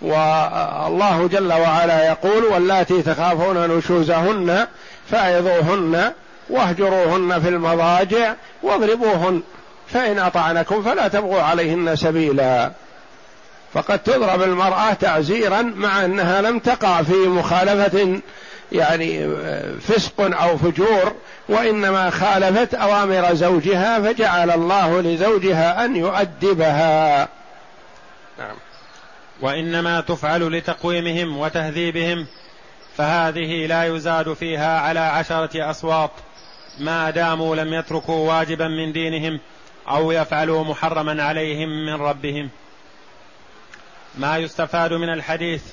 والله 0.01 1.29
جل 1.31 1.53
وعلا 1.53 2.07
يقول 2.07 2.43
واللاتي 2.43 3.01
تخافون 3.01 3.77
نشوزهن 3.77 4.67
فعظوهن 5.11 6.11
واهجروهن 6.49 7.41
في 7.41 7.49
المضاجع 7.49 8.33
واضربوهن 8.63 9.41
فإن 9.87 10.19
أطعنكم 10.19 10.83
فلا 10.83 11.07
تبغوا 11.07 11.41
عليهن 11.41 11.95
سبيلا. 11.95 12.71
فقد 13.73 13.99
تضرب 13.99 14.41
المرأة 14.41 14.93
تعزيرا 14.93 15.61
مع 15.61 16.05
أنها 16.05 16.41
لم 16.41 16.59
تقع 16.59 17.01
في 17.01 17.13
مخالفة 17.13 18.21
يعني 18.71 19.35
فسق 19.79 20.21
أو 20.21 20.57
فجور 20.57 21.15
وإنما 21.49 22.09
خالفت 22.09 22.73
أوامر 22.73 23.33
زوجها 23.33 24.01
فجعل 24.01 24.51
الله 24.51 25.01
لزوجها 25.01 25.85
أن 25.85 25.95
يؤدبها. 25.95 27.27
نعم. 28.39 28.55
وإنما 29.41 30.01
تفعل 30.01 30.57
لتقويمهم 30.57 31.37
وتهذيبهم 31.37 32.27
فهذه 32.97 33.65
لا 33.67 33.83
يزاد 33.83 34.33
فيها 34.33 34.79
على 34.79 34.99
عشرة 34.99 35.69
أصوات. 35.69 36.11
ما 36.79 37.09
داموا 37.09 37.55
لم 37.55 37.73
يتركوا 37.73 38.29
واجبا 38.29 38.67
من 38.67 38.91
دينهم 38.91 39.39
أو 39.89 40.11
يفعلوا 40.11 40.63
محرما 40.63 41.23
عليهم 41.23 41.69
من 41.85 42.01
ربهم. 42.01 42.49
ما 44.17 44.37
يستفاد 44.37 44.93
من 44.93 45.09
الحديث 45.09 45.63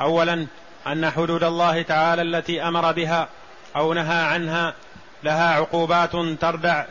اولا 0.00 0.46
أن 0.86 1.10
حدود 1.10 1.42
الله 1.42 1.82
تعالى 1.82 2.22
التي 2.22 2.62
أمر 2.62 2.92
بها 2.92 3.28
أو 3.76 3.94
نهى 3.94 4.22
عنها 4.22 4.74
لها 5.22 5.54
عقوبات 5.54 6.16
تردع 6.40 6.84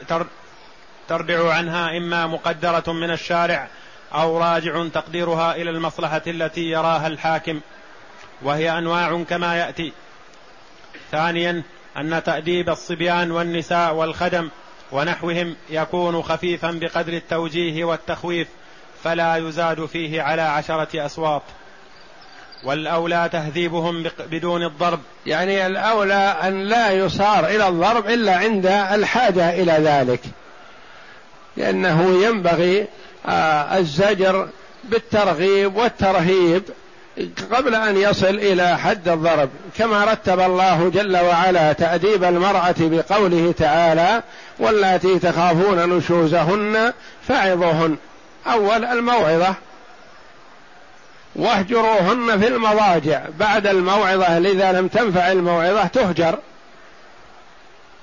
تردع 1.08 1.54
عنها 1.54 1.98
إما 1.98 2.28
مقدرة 2.28 2.94
من 2.94 3.12
الشارع 3.12 3.68
أو 4.14 4.38
راجع 4.38 4.88
تقديرها 4.88 5.56
إلى 5.56 5.70
المصلحة 5.70 6.22
التي 6.28 6.62
يراها 6.62 7.08
الحاكم 7.08 7.62
وهي 8.42 8.78
أنواع 8.78 9.24
كما 9.24 9.56
يأتي. 9.56 9.94
ثانيا 11.12 11.64
أن 11.98 12.24
تأديب 12.24 12.70
الصبيان 12.70 13.32
والنساء 13.32 13.94
والخدم 13.94 14.50
ونحوهم 14.92 15.56
يكون 15.70 16.22
خفيفا 16.22 16.72
بقدر 16.72 17.14
التوجيه 17.14 17.84
والتخويف 17.84 18.48
فلا 19.04 19.36
يزاد 19.36 19.86
فيه 19.86 20.22
على 20.22 20.42
عشرة 20.42 21.06
أصوات. 21.06 21.42
والأولى 22.64 23.30
تهذيبهم 23.32 24.06
بدون 24.32 24.64
الضرب. 24.64 25.00
يعني 25.26 25.66
الأولى 25.66 26.36
أن 26.44 26.64
لا 26.64 26.92
يصار 26.92 27.46
إلى 27.46 27.68
الضرب 27.68 28.08
إلا 28.10 28.36
عند 28.36 28.66
الحاجة 28.66 29.50
إلى 29.50 29.72
ذلك. 29.72 30.20
لأنه 31.58 32.24
ينبغي 32.24 32.88
آه، 33.26 33.78
الزجر 33.78 34.50
بالترغيب 34.84 35.76
والترهيب 35.76 36.64
قبل 37.52 37.76
أن 37.76 37.98
يصل 37.98 38.36
إلى 38.36 38.78
حد 38.78 39.08
الضرب. 39.10 39.50
كما 39.78 40.06
رتب 40.06 40.40
الله 40.40 40.90
جل 40.90 41.18
وعلا 41.18 41.74
تأديب 41.74 42.24
المرأة 42.24 42.76
بقوله 42.80 43.54
تعالى 43.58 44.24
واللاتي 44.60 45.20
تخافون 45.20 45.98
نشوزهن 45.98 46.94
فعظوهن 47.28 47.98
أول 48.48 48.86
الموعظة. 48.86 49.56
واهجروهن 51.36 52.40
في 52.40 52.48
المضاجع 52.48 53.26
بعد 53.40 53.68
الموعظة 53.68 54.38
اذا 54.38 54.72
لم 54.72 54.88
تنفع 54.88 55.32
الموعظة 55.32 55.88
تهجر. 55.88 56.40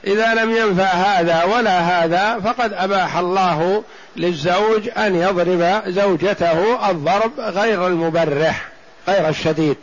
إذا 0.04 0.34
لم 0.34 0.56
ينفع 0.56 0.84
هذا 0.84 1.44
ولا 1.44 1.80
هذا 1.80 2.40
فقد 2.40 2.72
أباح 2.72 3.16
الله 3.16 3.84
للزوج 4.16 4.88
أن 4.96 5.14
يضرب 5.14 5.82
زوجته 5.86 6.90
الضرب 6.90 7.40
غير 7.40 7.86
المبرح 7.86 8.68
غير 9.08 9.28
الشديد. 9.28 9.76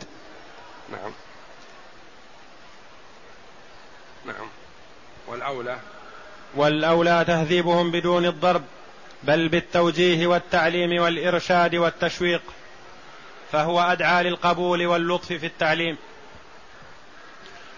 نعم. 0.92 1.12
نعم. 4.26 4.46
والأولى؟ 5.28 5.76
والأولى 6.56 7.24
تهذيبهم 7.26 7.90
بدون 7.90 8.26
الضرب 8.26 8.62
بل 9.22 9.48
بالتوجيه 9.48 10.26
والتعليم 10.26 11.02
والإرشاد 11.02 11.74
والتشويق. 11.74 12.42
فهو 13.54 13.80
أدعى 13.80 14.22
للقبول 14.22 14.86
واللطف 14.86 15.26
في 15.26 15.46
التعليم. 15.46 15.96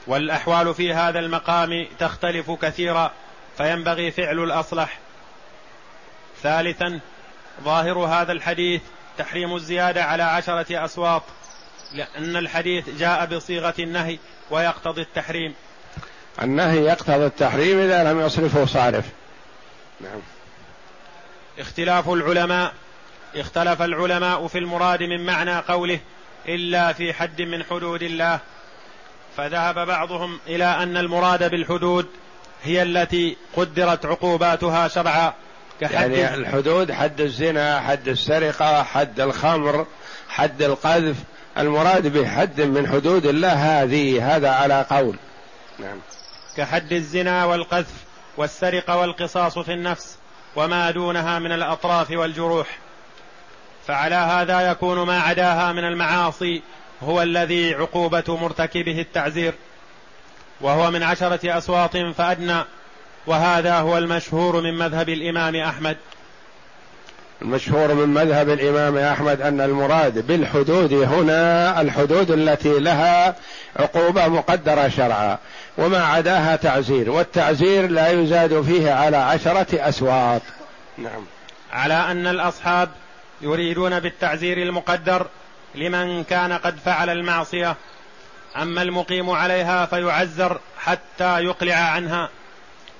والأحوال 0.06 0.74
في 0.74 0.94
هذا 0.94 1.18
المقام 1.18 1.86
تختلف 1.98 2.50
كثيرا 2.50 3.12
فينبغي 3.56 4.10
فعل 4.10 4.38
الأصلح. 4.38 4.98
ثالثا 6.42 7.00
ظاهر 7.64 7.98
هذا 7.98 8.32
الحديث 8.32 8.82
تحريم 9.18 9.56
الزيادة 9.56 10.04
على 10.04 10.22
عشرة 10.22 10.84
أصوات 10.84 11.22
لأن 11.92 12.36
الحديث 12.36 12.90
جاء 12.90 13.26
بصيغة 13.26 13.74
النهي 13.78 14.18
ويقتضي 14.50 15.02
التحريم. 15.02 15.54
النهي 16.42 16.84
يقتضي 16.84 17.26
التحريم 17.26 17.78
إذا 17.78 18.12
لم 18.12 18.20
يصرفه 18.20 18.66
صارف. 18.66 19.04
نعم. 20.00 20.20
اختلاف 21.58 22.08
العلماء 22.08 22.74
اختلف 23.36 23.82
العلماء 23.82 24.46
في 24.46 24.58
المراد 24.58 25.02
من 25.02 25.26
معنى 25.26 25.58
قوله 25.58 25.98
إلا 26.48 26.92
في 26.92 27.12
حد 27.12 27.42
من 27.42 27.64
حدود 27.64 28.02
الله. 28.02 28.38
فذهب 29.36 29.86
بعضهم 29.86 30.38
إلى 30.46 30.64
أن 30.64 30.96
المراد 30.96 31.50
بالحدود 31.50 32.06
هي 32.62 32.82
التي 32.82 33.36
قدرت 33.56 34.06
عقوباتها 34.06 34.88
شرعا 34.88 35.34
كحد 35.80 36.10
يعني 36.10 36.34
الحدود 36.34 36.92
حد 36.92 37.20
الزنا 37.20 37.80
حد 37.80 38.08
السرقة 38.08 38.82
حد 38.82 39.20
الخمر 39.20 39.86
حد 40.28 40.62
القذف. 40.62 41.16
المراد 41.58 42.06
بحد 42.06 42.60
من 42.60 42.88
حدود 42.88 43.26
الله 43.26 43.82
هذه 43.82 44.36
هذا 44.36 44.50
على 44.50 44.86
قول. 44.90 45.16
نعم. 45.78 45.98
كحد 46.56 46.92
الزنا 46.92 47.44
والقذف 47.44 48.04
والسرقة 48.36 48.96
والقصاص 48.96 49.58
في 49.58 49.72
النفس 49.72 50.16
وما 50.56 50.90
دونها 50.90 51.38
من 51.38 51.52
الأطراف 51.52 52.10
والجروح. 52.10 52.78
فعلى 53.86 54.14
هذا 54.14 54.70
يكون 54.70 55.06
ما 55.06 55.20
عداها 55.20 55.72
من 55.72 55.84
المعاصي 55.84 56.62
هو 57.02 57.22
الذي 57.22 57.74
عقوبة 57.74 58.24
مرتكبه 58.28 59.00
التعزير 59.00 59.54
وهو 60.60 60.90
من 60.90 61.02
عشرة 61.02 61.58
أصوات 61.58 61.96
فأدنى 61.96 62.64
وهذا 63.26 63.78
هو 63.78 63.98
المشهور 63.98 64.60
من 64.60 64.78
مذهب 64.78 65.08
الإمام 65.08 65.56
أحمد. 65.56 65.96
المشهور 67.42 67.94
من 67.94 68.08
مذهب 68.08 68.50
الإمام 68.50 68.96
أحمد 68.96 69.40
أن 69.40 69.60
المراد 69.60 70.26
بالحدود 70.26 70.92
هنا 70.92 71.80
الحدود 71.80 72.30
التي 72.30 72.78
لها 72.78 73.36
عقوبة 73.76 74.28
مقدرة 74.28 74.88
شرعا 74.88 75.38
وما 75.78 76.04
عداها 76.04 76.56
تعزير 76.56 77.10
والتعزير 77.10 77.86
لا 77.86 78.08
يزاد 78.08 78.62
فيه 78.62 78.92
على 78.92 79.16
عشرة 79.16 79.88
أسواط 79.88 80.42
نعم. 80.98 81.24
على 81.72 81.94
أن 81.94 82.26
الأصحاب 82.26 82.88
يريدون 83.40 84.00
بالتعزير 84.00 84.58
المقدر 84.62 85.26
لمن 85.74 86.24
كان 86.24 86.52
قد 86.52 86.78
فعل 86.78 87.10
المعصية 87.10 87.76
أما 88.56 88.82
المقيم 88.82 89.30
عليها 89.30 89.86
فيعزر 89.86 90.60
حتى 90.78 91.44
يقلع 91.44 91.74
عنها. 91.74 92.28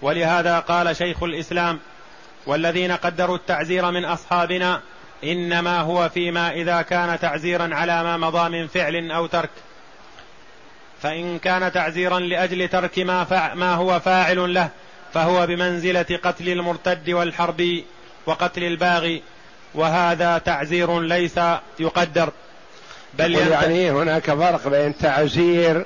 ولهذا 0.03 0.59
قال 0.59 0.96
شيخ 0.96 1.22
الإسلام 1.22 1.81
والذين 2.46 2.92
قدروا 2.92 3.37
التعزير 3.37 3.90
من 3.90 4.05
أصحابنا 4.05 4.81
إنما 5.25 5.81
هو 5.81 6.09
فيما 6.09 6.53
إذا 6.53 6.83
كان 6.83 7.18
تعزيرا 7.18 7.75
على 7.75 8.03
ما 8.03 8.16
مضى 8.16 8.49
من 8.49 8.66
فعل 8.66 9.11
أو 9.11 9.27
ترك. 9.27 9.51
فإن 11.03 11.38
كان 11.38 11.72
تعزيرا 11.72 12.20
لأجل 12.20 12.68
ترك 12.68 12.99
ما, 12.99 13.25
فع 13.25 13.55
ما 13.55 13.75
هو 13.75 14.01
فاعل 14.01 14.55
له 14.55 14.70
فهو 15.14 15.46
بمنزلة 15.46 16.18
قتل 16.22 16.49
المرتد 16.49 17.11
والحرب 17.11 17.83
وقتل 18.27 18.64
الباغي 18.64 19.22
وهذا 19.77 20.39
تعزير 20.39 21.01
ليس 21.01 21.41
يقدر 21.79 22.31
بل 23.15 23.35
يعني 23.35 23.91
هناك 23.91 24.25
فرق 24.25 24.69
بين 24.69 24.99
تعزير 24.99 25.85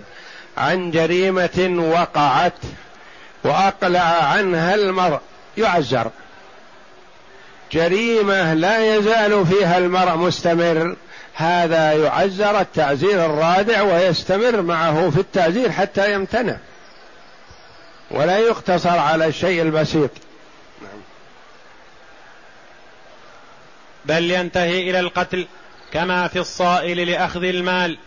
عن 0.56 0.90
جريمة 0.90 1.90
وقعت 1.94 2.52
وأقلع 3.44 4.00
عنها 4.00 4.74
المرء 4.74 5.20
يعزر. 5.58 6.10
جريمة 7.72 8.54
لا 8.54 8.96
يزال 8.96 9.46
فيها 9.46 9.78
المرء 9.78 10.16
مستمر 10.16 10.96
هذا 11.34 11.92
يعزر 11.92 12.60
التعزير 12.60 13.26
الرادع 13.26 13.82
ويستمر 13.82 14.62
معه 14.62 15.10
في 15.10 15.20
التعزير 15.20 15.70
حتى 15.70 16.14
يمتنع. 16.14 16.56
ولا 18.10 18.38
يقتصر 18.38 18.98
على 18.98 19.26
الشيء 19.26 19.62
البسيط. 19.62 20.10
بل 24.10 24.30
ينتهي 24.30 24.90
إلى 24.90 25.00
القتل 25.00 25.46
كما 25.92 26.28
في 26.28 26.38
الصائل 26.38 27.10
لأخذ 27.10 27.44
المال. 27.44 27.98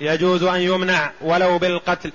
يجوز 0.00 0.42
أن 0.42 0.60
يمنع 0.60 1.10
ولو 1.20 1.58
بالقتل. 1.58 2.12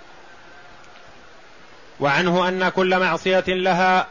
وعنه 1.99 2.47
أن 2.47 2.69
كل 2.69 2.99
معصية 2.99 3.43
لها 3.47 4.07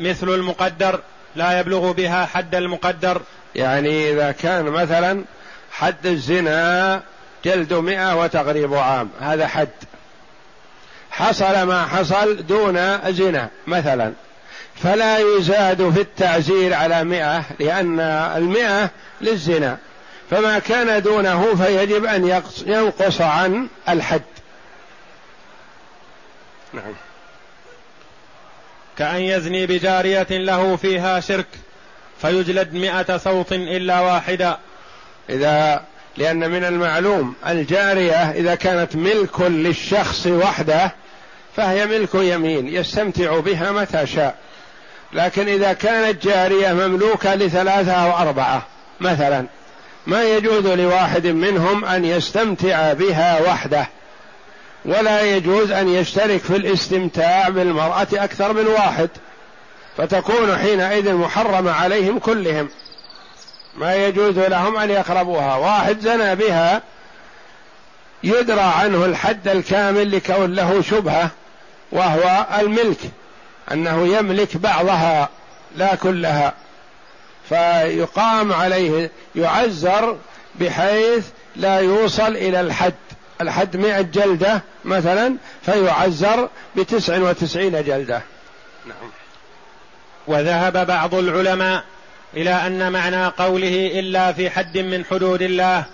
مثل 0.00 0.28
المقدر 0.28 1.00
لا 1.36 1.60
يبلغ 1.60 1.92
بها 1.92 2.26
حد 2.26 2.54
المقدر. 2.54 3.22
يعني 3.54 4.12
إذا 4.12 4.32
كان 4.32 4.64
مثلا 4.64 5.24
حد 5.72 6.06
الزنا 6.06 7.02
جلد 7.44 7.74
مئة 7.74 8.16
وتغريب 8.16 8.74
عام 8.74 9.10
هذا 9.20 9.46
حد. 9.46 9.68
حصل 11.10 11.62
ما 11.62 11.86
حصل 11.86 12.46
دون 12.46 12.98
زنا 13.12 13.50
مثلا. 13.66 14.12
فلا 14.82 15.18
يزاد 15.18 15.90
في 15.90 16.00
التعزير 16.00 16.74
على 16.74 17.04
مئة 17.04 17.44
لأن 17.60 18.00
المئة 18.36 18.90
للزنا. 19.20 19.78
فما 20.30 20.58
كان 20.58 21.02
دونه 21.02 21.54
فيجب 21.54 22.04
أن 22.04 22.42
ينقص 22.66 23.20
عن 23.20 23.68
الحد. 23.88 24.22
نعم. 26.72 26.92
كأن 28.98 29.20
يزني 29.20 29.66
بجارية 29.66 30.26
له 30.30 30.76
فيها 30.76 31.20
شرك 31.20 31.46
فيجلد 32.22 32.74
مئة 32.74 33.16
صوت 33.16 33.52
إلا 33.52 34.00
واحدا 34.00 34.58
إذا 35.30 35.84
لأن 36.16 36.50
من 36.50 36.64
المعلوم 36.64 37.34
الجارية 37.46 38.30
إذا 38.30 38.54
كانت 38.54 38.96
ملك 38.96 39.40
للشخص 39.40 40.26
وحده 40.26 40.94
فهي 41.56 41.86
ملك 41.86 42.14
يمين 42.14 42.68
يستمتع 42.68 43.40
بها 43.40 43.72
متى 43.72 44.06
شاء. 44.06 44.34
لكن 45.12 45.48
إذا 45.48 45.72
كانت 45.72 46.22
جارية 46.22 46.72
مملوكة 46.72 47.34
لثلاثة 47.34 47.92
أو 47.92 48.28
أربعة 48.28 48.66
مثلا 49.00 49.46
ما 50.06 50.24
يجوز 50.24 50.66
لواحد 50.66 51.26
منهم 51.26 51.84
أن 51.84 52.04
يستمتع 52.04 52.92
بها 52.92 53.40
وحده 53.40 53.88
ولا 54.84 55.22
يجوز 55.22 55.70
أن 55.70 55.88
يشترك 55.88 56.40
في 56.40 56.56
الاستمتاع 56.56 57.48
بالمرأة 57.48 58.06
أكثر 58.12 58.52
من 58.52 58.66
واحد 58.66 59.08
فتكون 59.96 60.56
حينئذ 60.56 61.14
محرمة 61.14 61.72
عليهم 61.72 62.18
كلهم. 62.18 62.68
ما 63.76 63.94
يجوز 63.94 64.38
لهم 64.38 64.76
أن 64.76 64.90
يقربوها. 64.90 65.56
واحد 65.56 66.00
زنى 66.00 66.36
بها 66.36 66.82
يدرى 68.24 68.60
عنه 68.60 69.04
الحد 69.04 69.48
الكامل 69.48 70.16
لكون 70.16 70.54
له 70.54 70.82
شبهة 70.82 71.30
وهو 71.92 72.46
الملك. 72.60 72.98
أنه 73.72 74.16
يملك 74.16 74.56
بعضها 74.56 75.28
لا 75.76 75.94
كلها. 75.94 76.54
فيقام 77.48 78.52
عليه 78.52 79.10
يعزر 79.36 80.16
بحيث 80.60 81.26
لا 81.56 81.78
يوصل 81.78 82.36
إلى 82.36 82.60
الحد. 82.60 82.94
الحد 83.40 83.76
مئة 83.76 84.00
جلدة 84.00 84.62
مثلا 84.84 85.36
فيعزر 85.62 86.48
بتسع 86.76 87.18
وتسعين 87.18 87.84
جلدة. 87.84 88.22
نعم. 88.86 89.10
وذهب 90.26 90.86
بعض 90.86 91.14
العلماء 91.14 91.84
إلى 92.36 92.50
أن 92.50 92.92
معنى 92.92 93.26
قوله 93.26 93.90
إلا 93.98 94.32
في 94.32 94.50
حد 94.50 94.78
من 94.78 95.04
حدود 95.04 95.42
الله 95.42 95.84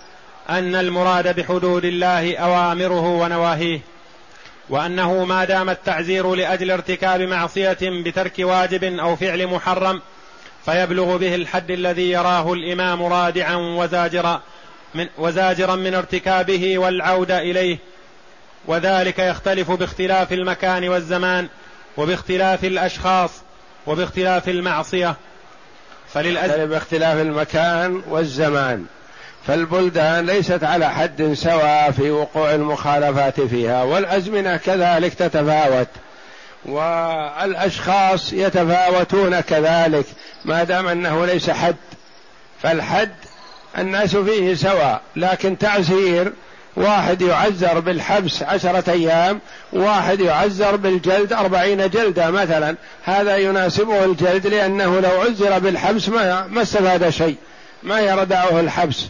أن 0.49 0.75
المراد 0.75 1.35
بحدود 1.35 1.85
الله 1.85 2.37
أوامره 2.37 3.05
ونواهيه. 3.05 3.79
وأنه 4.69 5.25
ما 5.25 5.45
دام 5.45 5.69
التعزير 5.69 6.35
لأجل 6.35 6.71
ارتكاب 6.71 7.21
معصية 7.21 7.77
بترك 7.81 8.33
واجب 8.39 8.83
أو 8.83 9.15
فعل 9.15 9.47
محرم 9.47 10.01
فيبلغ 10.65 11.17
به 11.17 11.35
الحد 11.35 11.71
الذي 11.71 12.09
يراه 12.09 12.53
الإمام 12.53 13.03
رادعا 13.03 13.55
وزاجرا 13.55 14.41
من 14.95 15.07
وزاجرا 15.17 15.75
من 15.75 15.95
ارتكابه 15.95 16.77
والعودة 16.77 17.39
إليه. 17.39 17.77
وذلك 18.67 19.19
يختلف 19.19 19.71
باختلاف 19.71 20.33
المكان 20.33 20.89
والزمان 20.89 21.47
وباختلاف 21.97 22.63
الأشخاص 22.63 23.31
وباختلاف 23.87 24.49
المعصية. 24.49 25.15
فللأز... 26.13 26.51
باختلاف 26.51 27.21
المكان 27.21 28.03
والزمان. 28.07 28.85
فالبلدان 29.47 30.25
ليست 30.25 30.63
على 30.63 30.89
حد 30.89 31.33
سواء 31.33 31.91
في 31.91 32.11
وقوع 32.11 32.55
المخالفات 32.55 33.41
فيها 33.41 33.83
والأزمنة 33.83 34.57
كذلك 34.57 35.13
تتفاوت 35.13 35.87
والأشخاص 36.65 38.33
يتفاوتون 38.33 39.39
كذلك 39.39 40.05
ما 40.45 40.63
دام 40.63 40.87
أنه 40.87 41.25
ليس 41.25 41.49
حد 41.49 41.75
فالحد 42.61 43.11
الناس 43.77 44.15
فيه 44.15 44.55
سواء 44.55 45.01
لكن 45.15 45.57
تعزير 45.57 46.33
واحد 46.75 47.21
يعزر 47.21 47.79
بالحبس 47.79 48.43
عشرة 48.43 48.91
أيام 48.91 49.39
واحد 49.73 50.19
يعزر 50.19 50.75
بالجلد 50.75 51.33
أربعين 51.33 51.89
جلدة 51.89 52.31
مثلا 52.31 52.75
هذا 53.03 53.37
يناسبه 53.37 54.05
الجلد 54.05 54.47
لأنه 54.47 54.99
لو 54.99 55.21
عزر 55.21 55.59
بالحبس 55.59 56.09
ما, 56.09 56.47
ما 56.47 56.61
استفاد 56.61 57.09
شيء 57.09 57.37
ما 57.83 57.99
يردعه 57.99 58.59
الحبس. 58.59 59.07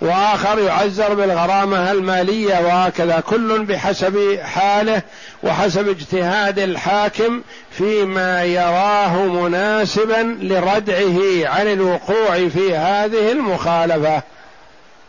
وآخر 0.00 0.58
يعزر 0.58 1.14
بالغرامة 1.14 1.90
المالية 1.90 2.60
وهكذا 2.60 3.20
كل 3.20 3.64
بحسب 3.64 4.40
حاله 4.42 5.02
وحسب 5.42 5.88
اجتهاد 5.88 6.58
الحاكم 6.58 7.42
فيما 7.70 8.44
يراه 8.44 9.16
مناسبا 9.16 10.38
لردعه 10.42 11.48
عن 11.48 11.66
الوقوع 11.66 12.48
في 12.48 12.76
هذه 12.76 13.32
المخالفة. 13.32 14.22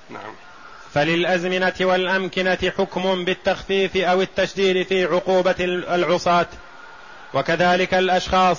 نعم. 0.10 0.34
فللأزمنة 0.94 1.74
والأمكنة 1.82 2.72
حكم 2.78 3.26
بالتخفيف 3.26 3.98
أو 3.98 4.22
التشديد 4.22 4.88
في 4.88 5.06
عقوبة 5.06 5.56
العصاة. 5.60 6.48
وكذلك 7.34 7.94
الأشخاص 7.94 8.58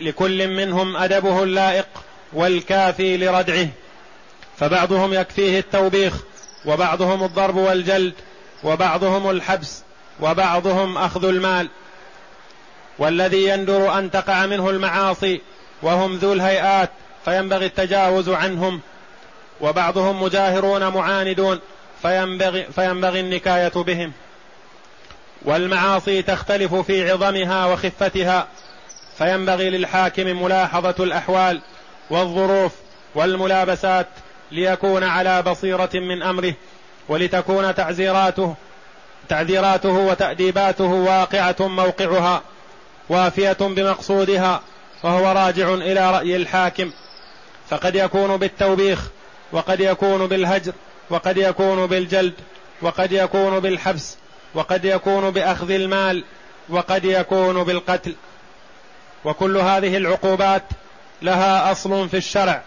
لكل 0.00 0.48
منهم 0.48 0.96
أدبه 0.96 1.42
اللائق 1.42 1.86
والكافي 2.32 3.16
لردعه. 3.16 3.68
فبعضهم 4.58 5.14
يكفيه 5.14 5.58
التوبيخ 5.58 6.14
وبعضهم 6.66 7.24
الضرب 7.24 7.56
والجلد 7.56 8.14
وبعضهم 8.64 9.30
الحبس 9.30 9.82
وبعضهم 10.20 10.98
أخذ 10.98 11.24
المال. 11.24 11.68
والذي 12.98 13.48
يندر 13.48 13.98
أن 13.98 14.10
تقع 14.10 14.46
منه 14.46 14.70
المعاصي 14.70 15.40
وهم 15.82 16.16
ذو 16.16 16.32
الهيئات 16.32 16.90
فينبغي 17.24 17.66
التجاوز 17.66 18.28
عنهم 18.28 18.80
وبعضهم 19.60 20.22
مجاهرون 20.22 20.88
معاندون 20.88 21.60
فينبغي, 22.02 22.64
فينبغي 22.64 23.20
النكاية 23.20 23.72
بهم. 23.74 24.12
والمعاصي 25.42 26.22
تختلف 26.22 26.74
في 26.74 27.10
عظمها 27.10 27.66
وخفتها 27.66 28.48
فينبغي 29.18 29.70
للحاكم 29.70 30.42
ملاحظة 30.42 31.04
الأحوال 31.04 31.62
والظروف 32.10 32.72
والملابسات 33.14 34.06
ليكون 34.52 35.04
على 35.04 35.42
بصيرة 35.42 35.90
من 35.94 36.22
أمره 36.22 36.54
ولتكون 37.08 37.74
تعزيراته 37.74 38.54
تعذيراته 39.28 39.92
وتأديباته 39.92 40.84
واقعة 40.84 41.56
موقعها 41.60 42.42
وافية 43.08 43.56
بمقصودها 43.60 44.60
وهو 45.02 45.32
راجع 45.32 45.74
إلى 45.74 46.10
رأي 46.10 46.36
الحاكم. 46.36 46.90
فقد 47.70 47.94
يكون 47.94 48.36
بالتوبيخ 48.36 49.08
وقد 49.52 49.80
يكون 49.80 50.26
بالهجر 50.26 50.72
وقد 51.10 51.36
يكون 51.36 51.86
بالجلد 51.86 52.34
وقد 52.82 53.12
يكون 53.12 53.60
بالحبس 53.60 54.16
وقد 54.54 54.84
يكون 54.84 55.30
بأخذ 55.30 55.70
المال 55.70 56.24
وقد 56.68 57.04
يكون 57.04 57.64
بالقتل. 57.64 58.14
وكل 59.24 59.56
هذه 59.56 59.96
العقوبات 59.96 60.62
لها 61.22 61.72
أصل 61.72 62.08
في 62.08 62.16
الشرع. 62.16 62.62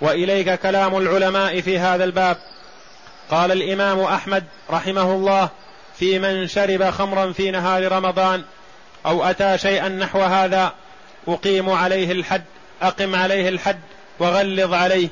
وإليك 0.00 0.54
كلام 0.60 0.96
العلماء 0.98 1.60
في 1.60 1.78
هذا 1.78 2.04
الباب. 2.04 2.36
قال 3.30 3.52
الإمام 3.52 4.00
أحمد 4.00 4.44
رحمه 4.70 5.12
الله 5.12 5.48
في 5.98 6.18
من 6.18 6.48
شرب 6.48 6.90
خمرا 6.90 7.32
في 7.32 7.50
نهار 7.50 7.92
رمضان 7.92 8.44
أو 9.06 9.24
أتى 9.24 9.58
شيئا 9.58 9.88
نحو 9.88 10.20
هذا 10.20 10.72
أقيم 11.28 11.70
عليه 11.70 12.12
الحد 12.12 12.44
أقم 12.82 13.14
عليه 13.14 13.48
الحد 13.48 13.80
وغلظ 14.18 14.74
عليه. 14.74 15.08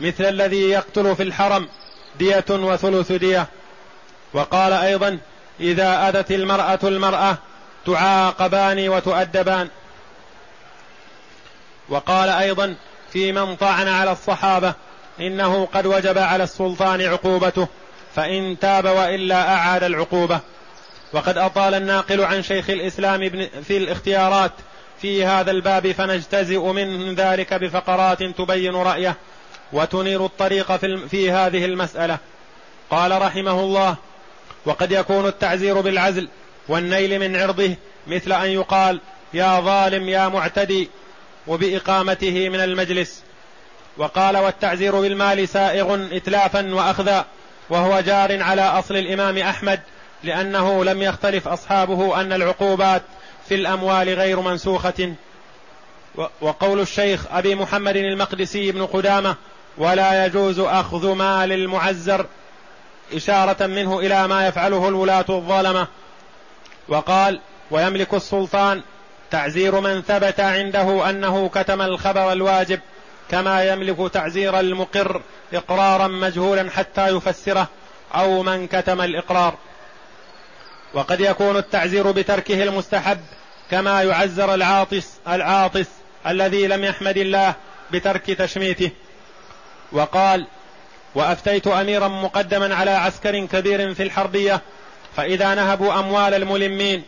مثل 0.00 0.24
الذي 0.24 0.70
يقتل 0.70 1.16
في 1.16 1.22
الحرم 1.22 1.68
دية 2.18 2.44
وثلث 2.50 3.12
دية. 3.12 3.46
وقال 4.32 4.72
أيضا 4.72 5.18
إذا 5.60 6.08
أذت 6.08 6.30
المرأة 6.30 6.78
المرأة 6.84 7.38
تعاقبان 7.86 8.88
وتؤدبان. 8.88 9.68
وقال 11.88 12.28
أيضا 12.28 12.74
في 13.14 13.32
من 13.32 13.56
طعن 13.56 13.88
على 13.88 14.12
الصحابة 14.12 14.74
إنه 15.20 15.68
قد 15.74 15.86
وجب 15.86 16.18
على 16.18 16.44
السلطان 16.44 17.02
عقوبته 17.02 17.68
فإن 18.14 18.58
تاب 18.60 18.84
وإلا 18.84 19.54
أعاد 19.54 19.84
العقوبة. 19.84 20.40
وقد 21.12 21.38
أطال 21.38 21.74
الناقل 21.74 22.24
عن 22.24 22.42
شيخ 22.42 22.70
الإسلام 22.70 23.48
في 23.64 23.76
الاختيارات 23.76 24.52
في 25.02 25.24
هذا 25.24 25.50
الباب 25.50 25.92
فنجتزئ 25.92 26.58
من 26.58 27.14
ذلك 27.14 27.54
بفقرات 27.54 28.22
تبين 28.22 28.74
رأيه 28.74 29.16
وتنير 29.72 30.24
الطريق 30.24 30.76
في, 30.76 31.08
في 31.08 31.30
هذه 31.30 31.64
المسألة. 31.64 32.18
قال 32.90 33.22
رحمه 33.22 33.60
الله 33.60 33.96
وقد 34.66 34.92
يكون 34.92 35.26
التعزير 35.26 35.80
بالعزل 35.80 36.28
والنيل 36.68 37.18
من 37.18 37.36
عرضه 37.36 37.74
مثل 38.06 38.32
أن 38.32 38.48
يقال 38.48 39.00
يا 39.34 39.60
ظالم 39.60 40.08
يا 40.08 40.28
معتدي 40.28 40.88
وبإقامته 41.46 42.48
من 42.48 42.60
المجلس. 42.60 43.22
وقال 43.96 44.36
والتعزير 44.36 45.00
بالمال 45.00 45.48
سائغ 45.48 46.16
إتلافا 46.16 46.74
وأخذا 46.74 47.24
وهو 47.70 48.00
جار 48.00 48.42
على 48.42 48.62
أصل 48.62 48.96
الإمام 48.96 49.38
أحمد 49.38 49.80
لأنه 50.24 50.84
لم 50.84 51.02
يختلف 51.02 51.48
أصحابه 51.48 52.20
أن 52.20 52.32
العقوبات 52.32 53.02
في 53.48 53.54
الأموال 53.54 54.08
غير 54.08 54.40
منسوخة. 54.40 55.14
وقول 56.40 56.80
الشيخ 56.80 57.26
أبي 57.30 57.54
محمد 57.54 57.96
المقدسي 57.96 58.72
بن 58.72 58.86
قدامة 58.86 59.36
ولا 59.78 60.26
يجوز 60.26 60.58
أخذ 60.58 61.12
مال 61.14 61.52
المعزر 61.52 62.26
إشارة 63.14 63.66
منه 63.66 63.98
إلى 63.98 64.28
ما 64.28 64.46
يفعله 64.46 64.88
الولاة 64.88 65.24
الظلمة 65.28 65.86
وقال 66.88 67.40
ويملك 67.70 68.14
السلطان 68.14 68.82
تعزير 69.34 69.80
من 69.80 70.02
ثبت 70.02 70.40
عنده 70.40 71.10
أنه 71.10 71.48
كتم 71.48 71.82
الخبر 71.82 72.32
الواجب 72.32 72.80
كما 73.30 73.64
يملك 73.64 74.12
تعزير 74.12 74.60
المقر 74.60 75.22
إقرارا 75.52 76.08
مجهولا 76.08 76.70
حتى 76.70 77.08
يفسره 77.08 77.68
أو 78.14 78.42
من 78.42 78.66
كتم 78.66 79.00
الإقرار. 79.00 79.54
وقد 80.94 81.20
يكون 81.20 81.56
التعزير 81.56 82.10
بتركه 82.10 82.62
المستحب 82.62 83.18
كما 83.70 84.02
يعزر 84.02 84.54
العاطس 84.54 85.12
العاطس 85.28 85.88
الذي 86.26 86.66
لم 86.66 86.84
يحمد 86.84 87.16
الله 87.16 87.54
بترك 87.92 88.26
تشميته. 88.30 88.90
وقال 89.92 90.46
وأفتيت 91.14 91.66
أميرا 91.66 92.08
مقدما 92.08 92.74
على 92.74 92.90
عسكر 92.90 93.46
كبير 93.46 93.94
في 93.94 94.02
الحربية 94.02 94.60
فإذا 95.16 95.54
نهبوا 95.54 95.98
أموال 95.98 96.34
الملمين 96.34 97.02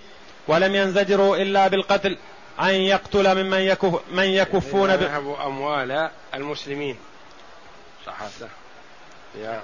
ولم 0.49 0.75
ينزجروا 0.75 1.37
إلا 1.37 1.69
بالقتل 1.69 2.17
أن 2.61 2.75
يقتل 2.75 3.45
ممن 3.45 3.59
يكف 3.59 4.01
من 4.11 4.25
يكفون 4.25 4.89
نهبوا 4.89 5.47
أموال 5.47 6.11
المسلمين. 6.35 6.97
صح 8.07 8.17
يا 9.43 9.63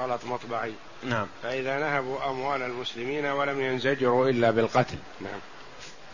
غلط 0.00 0.24
مطبعي. 0.24 0.72
نعم. 1.04 1.26
فإذا 1.42 1.78
نهبوا 1.78 2.30
أموال 2.30 2.62
المسلمين 2.62 3.26
ولم 3.26 3.60
ينزجروا 3.60 4.28
إلا 4.28 4.50
بالقتل. 4.50 4.96
نعم. 5.20 5.40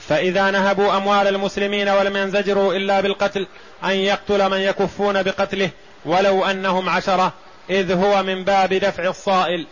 فإذا 0.08 0.50
نهبوا 0.50 0.96
أموال 0.96 1.26
المسلمين 1.26 1.88
ولم 1.88 2.16
ينزجروا 2.16 2.74
إلا 2.74 3.00
بالقتل 3.00 3.46
أن 3.84 3.90
يقتل 3.90 4.50
من 4.50 4.58
يكفون 4.58 5.22
بقتله 5.22 5.70
ولو 6.04 6.44
أنهم 6.44 6.88
عشرة 6.88 7.32
إذ 7.70 7.92
هو 7.92 8.22
من 8.22 8.44
باب 8.44 8.74
دفع 8.74 9.08
الصائل. 9.08 9.66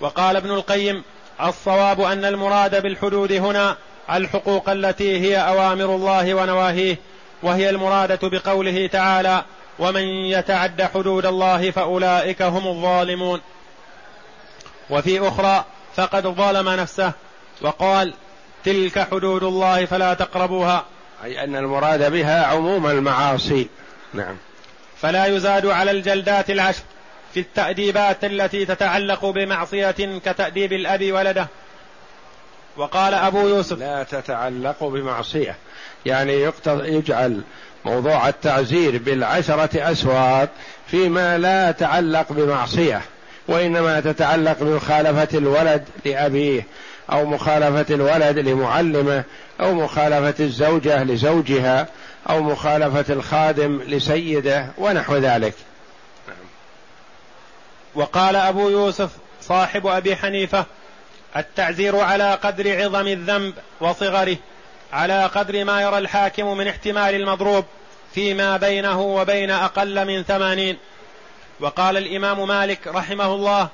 وقال 0.00 0.36
ابن 0.36 0.50
القيم 0.50 1.04
الصواب 1.42 2.00
أن 2.00 2.24
المراد 2.24 2.82
بالحدود 2.82 3.32
هنا 3.32 3.76
الحقوق 4.10 4.70
التي 4.70 5.20
هي 5.20 5.36
أوامر 5.36 5.84
الله 5.84 6.34
ونواهيه 6.34 6.96
وهي 7.42 7.70
المرادة 7.70 8.28
بقوله 8.28 8.86
تعالى 8.86 9.44
ومن 9.78 10.02
يتعد 10.02 10.82
حدود 10.82 11.26
الله 11.26 11.70
فأولئك 11.70 12.42
هم 12.42 12.66
الظالمون 12.66 13.40
وفي 14.90 15.28
أخرى 15.28 15.64
فقد 15.96 16.26
ظلم 16.26 16.68
نفسه 16.68 17.12
وقال 17.62 18.14
تلك 18.64 18.98
حدود 18.98 19.42
الله 19.42 19.84
فلا 19.84 20.14
تقربوها 20.14 20.84
أي 21.24 21.44
أن 21.44 21.56
المراد 21.56 22.12
بها 22.12 22.46
عموم 22.46 22.86
المعاصي. 22.86 23.68
نعم. 24.14 24.36
فلا 24.96 25.26
يزاد 25.26 25.66
على 25.66 25.90
الجلدات 25.90 26.50
العشر. 26.50 26.82
في 27.36 27.42
التأديبات 27.42 28.24
التي 28.24 28.64
تتعلق 28.66 29.26
بمعصية 29.26 30.18
كتأديب 30.24 30.72
الأب 30.72 31.12
ولده. 31.12 31.46
وقال 32.76 33.14
أبو 33.14 33.48
يوسف 33.48 33.78
لا 33.78 34.02
تتعلق 34.02 34.84
بمعصية. 34.84 35.56
يعني 36.06 36.52
يجعل 36.66 37.40
موضوع 37.84 38.28
التعزير 38.28 38.98
بالعشرة 38.98 39.92
أسواق 39.92 40.48
فيما 40.86 41.38
لا 41.38 41.70
يتعلق 41.70 42.32
بمعصية 42.32 43.00
وإنما 43.48 44.00
تتعلق 44.00 44.56
بمخالفة 44.60 45.38
الولد 45.38 45.84
لأبيه 46.04 46.66
أو 47.12 47.26
مخالفة 47.26 47.94
الولد 47.94 48.38
لمعلمه 48.38 49.24
أو 49.60 49.74
مخالفة 49.74 50.44
الزوجة 50.44 51.04
لزوجها 51.04 51.88
أو 52.30 52.42
مخالفة 52.42 53.14
الخادم 53.14 53.82
لسيده 53.82 54.66
ونحو 54.78 55.16
ذلك. 55.16 55.54
وقال 57.96 58.36
أبو 58.36 58.68
يوسف 58.68 59.10
صاحب 59.40 59.86
أبي 59.86 60.16
حنيفة 60.16 60.64
التعزير 61.36 61.96
على 61.96 62.34
قدر 62.34 62.82
عظم 62.82 63.06
الذنب 63.06 63.54
وصغره 63.80 64.36
على 64.92 65.24
قدر 65.24 65.64
ما 65.64 65.82
يرى 65.82 65.98
الحاكم 65.98 66.56
من 66.56 66.68
احتمال 66.68 67.14
المضروب 67.14 67.64
فيما 68.14 68.56
بينه 68.56 69.00
وبين 69.00 69.50
أقل 69.50 70.06
من 70.06 70.22
ثمانين. 70.22 70.78
وقال 71.60 71.96
الإمام 71.96 72.48
مالك 72.48 72.86
رحمه 72.86 73.34
الله 73.34 73.68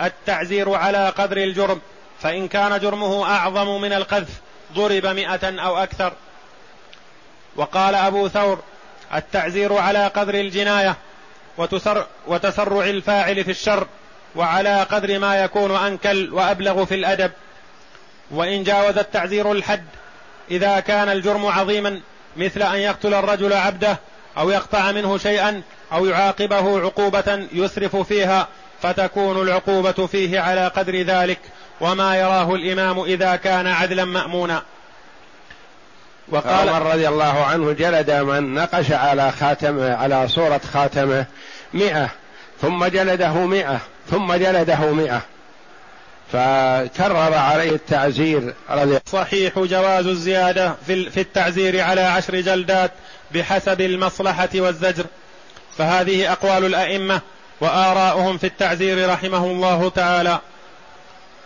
التعزير 0.00 0.74
على 0.74 1.08
قدر 1.08 1.36
الجرم 1.36 1.80
فإن 2.20 2.48
كان 2.48 2.80
جرمه 2.80 3.24
أعظم 3.24 3.80
من 3.80 3.92
القذف 3.92 4.40
ضرب 4.74 5.06
مئة 5.06 5.60
أو 5.60 5.78
أكثر. 5.78 6.12
وقال 7.56 7.94
أبو 7.94 8.28
ثور 8.28 8.58
التعزير 9.14 9.74
على 9.74 10.06
قدر 10.06 10.34
الجناية 10.34 10.96
وتسر 11.58 12.06
وتسرع 12.26 12.84
الفاعل 12.84 13.44
في 13.44 13.50
الشر 13.50 13.86
وعلى 14.36 14.82
قدر 14.82 15.18
ما 15.18 15.36
يكون 15.36 15.76
أنكل 15.76 16.34
وأبلغ 16.34 16.84
في 16.84 16.94
الأدب. 16.94 17.30
وإن 18.30 18.64
جاوز 18.64 18.98
التعزير 18.98 19.52
الحد 19.52 19.84
إذا 20.50 20.80
كان 20.80 21.08
الجرم 21.08 21.46
عظيما 21.46 22.00
مثل 22.36 22.62
أن 22.62 22.78
يقتل 22.78 23.14
الرجل 23.14 23.52
عبده 23.52 23.98
أو 24.38 24.50
يقطع 24.50 24.92
منه 24.92 25.18
شيئا 25.18 25.62
أو 25.92 26.06
يعاقبه 26.06 26.80
عقوبة 26.80 27.46
يسرف 27.52 27.96
فيها 27.96 28.48
فتكون 28.82 29.42
العقوبة 29.42 30.06
فيه 30.06 30.40
على 30.40 30.68
قدر 30.68 31.02
ذلك. 31.02 31.38
وما 31.80 32.16
يراه 32.16 32.54
الإمام 32.54 33.00
إذا 33.00 33.36
كان 33.36 33.66
عدلا 33.66 34.04
مأمونا. 34.04 34.62
وقال 36.30 36.68
عمر 36.68 36.92
رضي 36.92 37.08
الله 37.08 37.44
عنه 37.44 37.72
جلد 37.72 38.10
من 38.10 38.54
نقش 38.54 38.92
على 38.92 39.32
خاتمه 39.32 39.94
على 39.94 40.28
صورة 40.28 40.60
خاتمه 40.72 41.26
مئة 41.74 42.10
ثم 42.62 42.84
جلده 42.84 43.32
مئة 43.32 43.80
ثم 44.10 44.32
جلده 44.32 44.92
مئة. 44.92 45.20
فكرر 46.32 47.34
عليه 47.34 47.70
التعزير 47.70 48.54
رضي 48.70 48.98
صحيح 49.06 49.58
جواز 49.58 50.06
الزيادة 50.06 50.74
في 50.86 51.20
التعزير 51.20 51.80
على 51.80 52.00
عشر 52.00 52.40
جلدات 52.40 52.90
بحسب 53.34 53.80
المصلحة 53.80 54.48
والزجر. 54.54 55.04
فهذه 55.78 56.32
أقوال 56.32 56.64
الأئمة 56.64 57.20
وآراؤهم 57.60 58.38
في 58.38 58.46
التعزير 58.46 59.10
رحمه 59.10 59.44
الله 59.44 59.90
تعالى. 59.90 60.38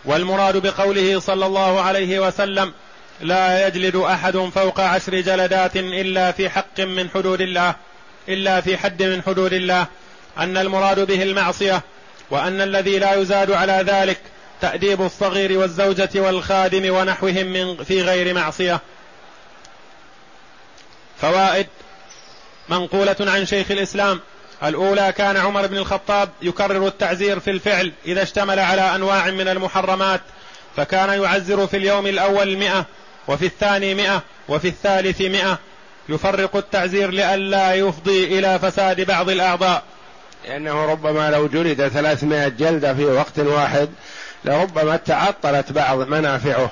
والمراد 0.05 0.57
بقوله 0.57 1.19
صلى 1.19 1.45
الله 1.45 1.81
عليه 1.81 2.19
وسلم 2.19 2.73
لا 3.23 3.67
يجلد 3.67 3.95
أحد 3.95 4.37
فوق 4.37 4.79
عشر 4.79 5.21
جلدات 5.21 5.75
إلا 5.75 6.31
في 6.31 6.49
حق 6.49 6.79
من 6.79 7.09
حدود 7.09 7.41
الله 7.41 7.75
إلا 8.29 8.61
في 8.61 8.77
حد 8.77 9.03
من 9.03 9.21
حدود 9.21 9.53
الله 9.53 9.87
أن 10.37 10.57
المراد 10.57 10.99
به 10.99 11.23
المعصية 11.23 11.81
وأن 12.29 12.61
الذي 12.61 12.99
لا 12.99 13.13
يزاد 13.13 13.51
على 13.51 13.83
ذلك 13.87 14.19
تأديب 14.61 15.01
الصغير 15.01 15.57
والزوجة 15.59 16.09
والخادم 16.15 16.95
ونحوهم 16.95 17.45
من 17.45 17.83
في 17.83 18.01
غير 18.01 18.33
معصية. 18.33 18.79
فوائد 21.21 21.67
منقولة 22.69 23.15
عن 23.19 23.45
شيخ 23.45 23.71
الإسلام 23.71 24.19
الأولى 24.63 25.13
كان 25.17 25.37
عمر 25.37 25.67
بن 25.67 25.77
الخطاب 25.77 26.29
يكرر 26.41 26.87
التعزير 26.87 27.39
في 27.39 27.51
الفعل 27.51 27.91
إذا 28.05 28.23
اشتمل 28.23 28.59
على 28.59 28.81
أنواع 28.81 29.29
من 29.29 29.47
المحرمات 29.47 30.21
فكان 30.75 31.21
يعزر 31.21 31.67
في 31.67 31.77
اليوم 31.77 32.07
الأول 32.07 32.57
مئة 32.57 32.85
وفي 33.27 33.45
الثاني 33.45 33.95
مئة 33.95 34.23
وفي 34.49 34.67
الثالث 34.67 35.21
مئة. 35.21 35.59
يفرق 36.09 36.55
التعزير 36.55 37.11
لئلا 37.11 37.73
يفضي 37.73 38.39
إلى 38.39 38.59
فساد 38.59 39.01
بعض 39.01 39.29
الأعضاء. 39.29 39.83
لأنه 40.45 40.85
ربما 40.85 41.29
لو 41.31 41.47
جلد 41.47 41.87
ثلاثمائة 41.87 42.47
جلدة 42.47 42.93
في 42.93 43.05
وقت 43.05 43.39
واحد 43.39 43.89
لربما 44.45 44.95
تعطلت 44.95 45.71
بعض 45.71 45.97
منافعه 45.97 46.71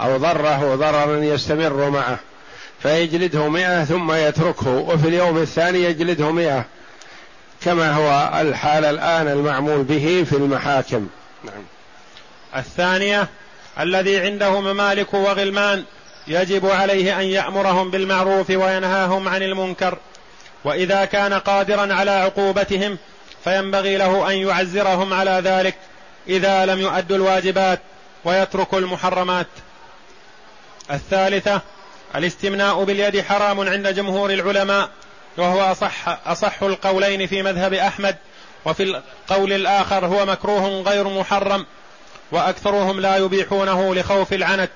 أو 0.00 0.16
ضره 0.16 0.74
ضررا 0.74 1.16
يستمر 1.16 1.90
معه. 1.90 2.18
فيجلده 2.82 3.48
مئة 3.48 3.84
ثم 3.84 4.12
يتركه 4.12 4.70
وفي 4.70 5.08
اليوم 5.08 5.38
الثاني 5.38 5.82
يجلده 5.82 6.30
مئة. 6.30 6.64
كما 7.64 7.92
هو 7.92 8.40
الحال 8.40 8.84
الآن 8.84 9.28
المعمول 9.28 9.82
به 9.82 10.26
في 10.30 10.36
المحاكم. 10.36 11.08
نعم. 11.44 11.62
الثانية 12.56 13.28
الذي 13.80 14.20
عنده 14.20 14.60
ممالك 14.60 15.14
وغلمان 15.14 15.84
يجب 16.26 16.66
عليه 16.66 17.20
أن 17.20 17.24
يأمرهم 17.24 17.90
بالمعروف 17.90 18.50
وينهاهم 18.50 19.28
عن 19.28 19.42
المنكر. 19.42 19.98
وإذا 20.64 21.04
كان 21.04 21.34
قادرا 21.34 21.94
على 21.94 22.10
عقوبتهم 22.10 22.98
فينبغي 23.44 23.96
له 23.96 24.30
أن 24.30 24.34
يعزرهم 24.34 25.12
على 25.12 25.40
ذلك 25.44 25.74
إذا 26.28 26.66
لم 26.66 26.80
يؤدوا 26.80 27.16
الواجبات 27.16 27.80
ويتركوا 28.24 28.78
المحرمات. 28.78 29.46
الثالثة 30.90 31.60
الاستمناء 32.16 32.84
باليد 32.84 33.20
حرام 33.20 33.60
عند 33.60 33.88
جمهور 33.88 34.30
العلماء 34.30 34.88
وهو 35.36 35.60
أصح, 35.60 36.28
أصح 36.28 36.62
القولين 36.62 37.26
في 37.26 37.42
مذهب 37.42 37.74
أحمد 37.74 38.16
وفي 38.64 38.82
القول 38.82 39.52
الآخر 39.52 40.06
هو 40.06 40.26
مكروه 40.26 40.82
غير 40.82 41.08
محرم. 41.08 41.66
وأكثرهم 42.32 43.00
لا 43.00 43.16
يبيحونه 43.16 43.94
لخوف 43.94 44.32
العنت. 44.32 44.70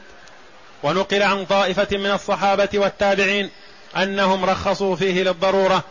ونقل 0.83 1.23
عن 1.23 1.45
طائفة 1.45 1.89
من 1.93 2.11
الصحابة 2.11 2.69
والتابعين 2.75 3.51
أنهم 3.97 4.45
رخصوا 4.45 4.97
فيه 4.97 5.23
للضرورة 5.23 5.85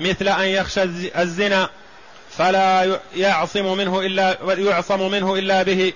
مثل 0.00 0.28
أن 0.28 0.46
يخشى 0.46 0.82
الزنا 1.18 1.68
فلا 2.30 2.98
يعصم 3.16 3.76
منه 3.76 4.00
إلا 4.00 4.36
يعصم 4.58 5.10
منه 5.10 5.34
إلا 5.34 5.62
به 5.62 5.92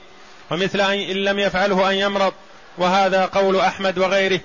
ومثل 0.51 0.81
إن 0.81 1.17
لم 1.17 1.39
يفعله 1.39 1.91
أن 1.91 1.95
يمرض. 1.95 2.33
وهذا 2.79 3.25
قول 3.27 3.57
أحمد 3.57 3.99
وغيره. 3.99 4.41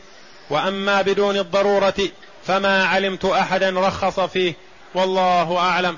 وأما 0.50 1.02
بدون 1.02 1.38
الضرورة 1.38 2.10
فما 2.48 2.86
علمت 2.86 3.26
أحدا 3.26 3.70
رخص 3.70 4.20
فيه 4.20 4.54
والله 4.96 5.58
أعلم. 5.58 5.98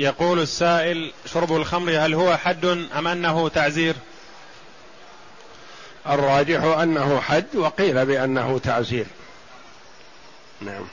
يقول 0.00 0.40
السائل 0.40 1.12
شرب 1.26 1.56
الخمر 1.56 1.92
هل 1.92 2.14
هو 2.14 2.36
حد 2.36 2.64
أم 2.64 3.08
أنه 3.08 3.48
تعزير؟ 3.48 3.94
الراجح 6.08 6.62
أنه 6.62 7.20
حد 7.20 7.56
وقيل 7.56 8.06
بأنه 8.06 8.58
تعزير. 8.58 9.06
نعم. 10.60 10.84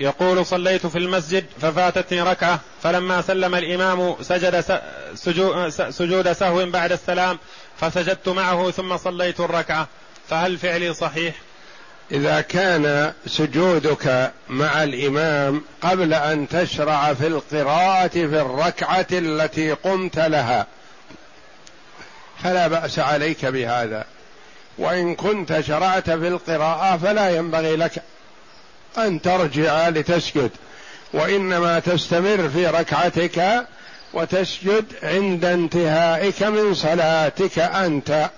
يقول 0.00 0.46
صليت 0.46 0.86
في 0.86 0.98
المسجد 0.98 1.46
ففاتتني 1.60 2.22
ركعة 2.22 2.60
فلما 2.82 3.22
سلم 3.22 3.54
الإمام 3.54 4.16
سجد 4.22 4.60
سجود 5.90 6.32
سهو 6.32 6.66
بعد 6.66 6.92
السلام 6.92 7.38
فسجدت 7.80 8.28
معه 8.28 8.70
ثم 8.70 8.96
صليت 8.96 9.40
الركعة 9.40 9.88
فهل 10.28 10.58
فعلي 10.58 10.94
صحيح؟ 10.94 11.34
إذا 12.12 12.40
كان 12.40 13.12
سجودك 13.26 14.32
مع 14.48 14.82
الإمام 14.82 15.62
قبل 15.82 16.14
أن 16.14 16.48
تشرع 16.48 17.14
في 17.14 17.26
القراءة 17.26 18.08
في 18.08 18.40
الركعة 18.40 19.06
التي 19.12 19.72
قمت 19.72 20.18
لها 20.18 20.66
فلا 22.42 22.68
بأس 22.68 22.98
عليك 22.98 23.46
بهذا. 23.46 24.04
وإن 24.78 25.14
كنت 25.14 25.60
شرعت 25.60 26.10
في 26.10 26.28
القراءة 26.28 26.96
فلا 26.96 27.36
ينبغي 27.36 27.76
لك 27.76 28.02
أن 28.98 29.22
ترجع 29.22 29.88
لتسجد 29.88 30.50
وإنما 31.12 31.78
تستمر 31.78 32.48
في 32.48 32.66
ركعتك 32.66 33.66
وتسجد 34.12 34.84
عند 35.02 35.44
انتهائك 35.44 36.42
من 36.42 36.74
صلاتك 36.74 37.58
أنت. 37.58 38.30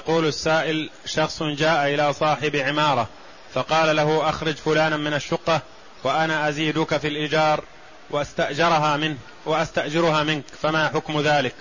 يقول 0.00 0.26
السائل 0.26 0.90
شخص 1.06 1.42
جاء 1.42 1.94
إلى 1.94 2.12
صاحب 2.12 2.56
عمارة 2.56 3.08
فقال 3.54 3.96
له 3.96 4.28
أخرج 4.28 4.54
فلانا 4.54 4.96
من 4.96 5.14
الشقة 5.14 5.60
وأنا 6.04 6.48
أزيدك 6.48 6.96
في 6.96 7.08
الإيجار 7.08 7.64
وأستأجرها 8.10 8.96
منه 8.96 9.16
وأستأجرها 9.46 10.22
منك 10.22 10.44
فما 10.62 10.88
حكم 10.88 11.20
ذلك؟ 11.20 11.54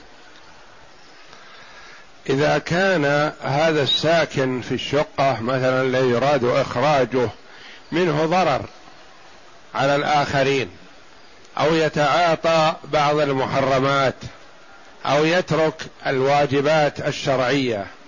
إذا 2.29 2.57
كان 2.57 3.33
هذا 3.41 3.83
الساكن 3.83 4.61
في 4.61 4.73
الشقة 4.73 5.41
مثلا 5.41 5.87
لا 5.87 5.99
يراد 5.99 6.43
إخراجه 6.43 7.29
منه 7.91 8.25
ضرر 8.25 8.65
على 9.75 9.95
الآخرين 9.95 10.69
أو 11.57 11.75
يتعاطى 11.75 12.75
بعض 12.83 13.19
المحرمات 13.19 14.15
أو 15.05 15.25
يترك 15.25 15.85
الواجبات 16.07 17.07
الشرعية. 17.07 17.98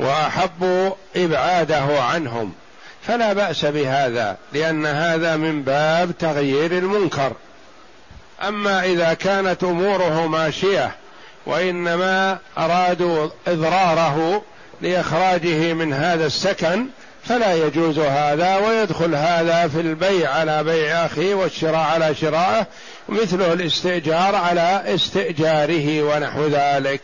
واحبوا 0.00 0.90
إبعاده 1.16 2.02
عنهم. 2.02 2.52
فلا 3.06 3.32
بأس 3.32 3.64
بهذا 3.64 4.36
لأن 4.52 4.86
هذا 4.86 5.36
من 5.36 5.62
باب 5.62 6.18
تغيير 6.18 6.72
المنكر. 6.72 7.32
أما 8.48 8.84
إذا 8.84 9.14
كانت 9.14 9.64
أموره 9.64 10.26
ماشية 10.26 10.90
وإنما 11.46 12.38
أرادوا 12.58 13.28
إضراره 13.46 14.42
لإخراجه 14.80 15.72
من 15.72 15.92
هذا 15.92 16.26
السكن 16.26 16.86
فلا 17.24 17.54
يجوز 17.54 17.98
هذا 17.98 18.56
ويدخل 18.56 19.14
هذا 19.14 19.68
في 19.68 19.80
البيع 19.80 20.30
على 20.30 20.64
بيع 20.64 21.06
أخيه 21.06 21.34
والشراء 21.34 21.80
على 21.80 22.14
شرائه 22.14 22.66
مثله 23.08 23.52
الاستئجار 23.52 24.34
على 24.34 24.82
استئجاره 24.94 26.02
ونحو 26.02 26.46
ذلك. 26.46 27.00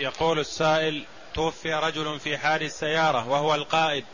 يقول 0.00 0.38
السائل 0.38 1.04
توفي 1.34 1.74
رجل 1.74 2.20
في 2.20 2.38
حادث 2.38 2.78
سيارة 2.78 3.28
وهو 3.28 3.54
القائد 3.54 4.04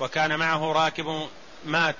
وكان 0.00 0.38
معه 0.38 0.72
راكب 0.72 1.28
مات. 1.66 1.96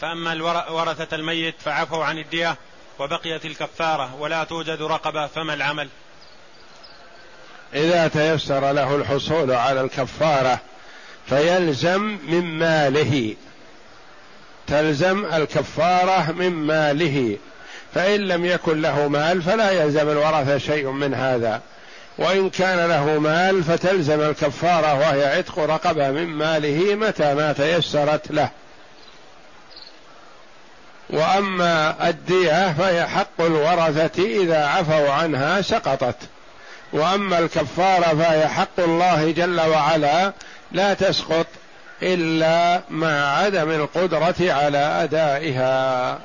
فأما 0.00 0.42
ورثة 0.70 1.16
الميت 1.16 1.54
فعفوا 1.58 2.04
عن 2.04 2.18
الدية 2.18 2.56
وبقيت 2.98 3.44
الكفارة 3.44 4.14
ولا 4.14 4.44
توجد 4.44 4.82
رقبة 4.82 5.26
فما 5.26 5.54
العمل؟ 5.54 5.88
إذا 7.74 8.08
تيسر 8.08 8.72
له 8.72 8.96
الحصول 8.96 9.50
على 9.50 9.80
الكفارة 9.80 10.60
فيلزم 11.26 12.18
من 12.22 12.58
ماله. 12.58 13.36
تلزم 14.66 15.24
الكفارة 15.24 16.32
من 16.32 16.50
ماله. 16.50 17.38
فإن 17.94 18.20
لم 18.20 18.44
يكن 18.44 18.80
له 18.80 19.08
مال 19.08 19.42
فلا 19.42 19.70
يلزم 19.70 20.10
الورثة 20.10 20.58
شيء 20.58 20.90
من 20.90 21.14
هذا. 21.14 21.60
وإن 22.18 22.50
كان 22.50 22.88
له 22.88 23.18
مال 23.18 23.64
فتلزم 23.64 24.20
الكفارة 24.20 24.94
وهي 24.94 25.36
عتق 25.36 25.58
رقبة 25.58 26.10
من 26.10 26.26
ماله 26.26 26.94
متى 26.94 27.34
ما 27.34 27.52
تيسرت 27.52 28.30
له. 28.30 28.50
وأما 31.10 32.08
الدية 32.08 32.72
فهي 32.72 33.06
حق 33.06 33.40
الورثة 33.40 34.22
إذا 34.42 34.66
عفوا 34.66 35.10
عنها 35.10 35.60
سقطت. 35.60 36.16
وأما 36.92 37.38
الكفارة 37.38 38.16
فهي 38.22 38.48
حق 38.48 38.80
الله 38.80 39.30
جل 39.30 39.60
وعلا 39.60 40.32
لا 40.72 40.94
تسقط 40.94 41.46
إلا 42.02 42.80
مع 42.90 43.38
عدم 43.38 43.70
القدرة 43.70 44.52
على 44.52 44.78
أدائها. 44.78 46.18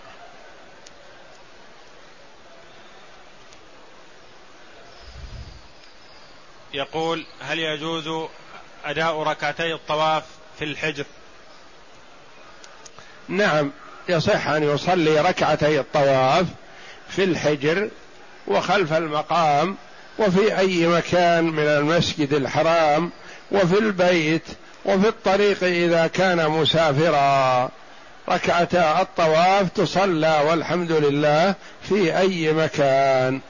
يقول 6.73 7.25
هل 7.41 7.59
يجوز 7.59 8.27
أداء 8.85 9.23
ركعتي 9.23 9.73
الطواف 9.73 10.23
في 10.59 10.65
الحجر؟ 10.65 11.05
نعم 13.27 13.71
يصح 14.09 14.47
أن 14.47 14.63
يصلي 14.63 15.21
ركعتي 15.21 15.79
الطواف 15.79 16.45
في 17.09 17.23
الحجر 17.23 17.89
وخلف 18.47 18.93
المقام 18.93 19.77
وفي 20.19 20.57
أي 20.57 20.87
مكان 20.87 21.43
من 21.43 21.63
المسجد 21.63 22.33
الحرام 22.33 23.11
وفي 23.51 23.77
البيت 23.79 24.45
وفي 24.85 25.07
الطريق 25.07 25.63
إذا 25.63 26.07
كان 26.07 26.49
مسافرا. 26.49 27.69
ركعتا 28.29 29.01
الطواف 29.01 29.69
تصلى 29.69 30.41
والحمد 30.47 30.91
لله 30.91 31.55
في 31.89 32.17
أي 32.17 32.53
مكان 32.53 33.41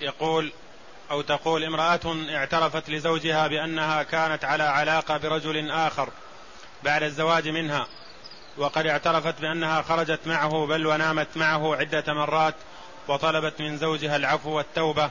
يقول 0.00 0.52
أو 1.10 1.19
تقول 1.30 1.64
امرأة 1.64 2.16
اعترفت 2.30 2.90
لزوجها 2.90 3.46
بأنها 3.46 4.02
كانت 4.02 4.44
على 4.44 4.62
علاقة 4.62 5.16
برجل 5.16 5.70
آخر 5.70 6.08
بعد 6.84 7.02
الزواج 7.02 7.48
منها 7.48 7.86
وقد 8.56 8.86
اعترفت 8.86 9.40
بأنها 9.40 9.82
خرجت 9.82 10.20
معه 10.26 10.66
بل 10.66 10.86
ونامت 10.86 11.28
معه 11.36 11.76
عدة 11.76 12.14
مرات 12.14 12.54
وطلبت 13.08 13.60
من 13.60 13.78
زوجها 13.78 14.16
العفو 14.16 14.50
والتوبة 14.50 15.10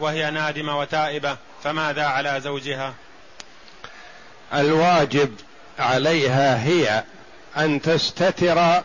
وهي 0.00 0.30
نادمة 0.30 0.78
وتائبة 0.78 1.36
فماذا 1.64 2.04
على 2.04 2.40
زوجها؟ 2.40 2.94
الواجب 4.54 5.34
عليها 5.78 6.64
هي 6.64 7.04
أن 7.56 7.82
تستتر 7.82 8.82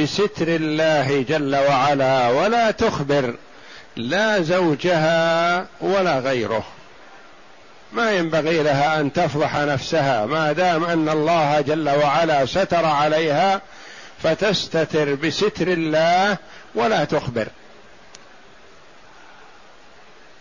بستر 0.00 0.48
الله 0.48 1.22
جل 1.22 1.56
وعلا 1.56 2.28
ولا 2.28 2.70
تخبر 2.70 3.36
لا 3.96 4.42
زوجها 4.42 5.66
ولا 5.80 6.18
غيره. 6.18 6.64
ما 7.92 8.12
ينبغي 8.12 8.62
لها 8.62 9.00
أن 9.00 9.12
تفضح 9.12 9.56
نفسها 9.56 10.26
ما 10.26 10.52
دام 10.52 10.84
أن 10.84 11.08
الله 11.08 11.60
جل 11.60 11.88
وعلا 11.88 12.46
ستر 12.46 12.84
عليها 12.84 13.60
فتستتر 14.22 15.14
بستر 15.14 15.68
الله 15.68 16.36
ولا 16.74 17.04
تخبر. 17.04 17.46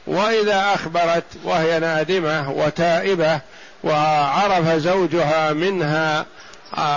وإذا 0.08 0.74
أخبرت 0.74 1.24
وهي 1.44 1.80
نادمة 1.80 2.52
وتائبة 2.52 3.40
وعرف 3.84 4.68
زوجها 4.70 5.54
منها 5.54 6.26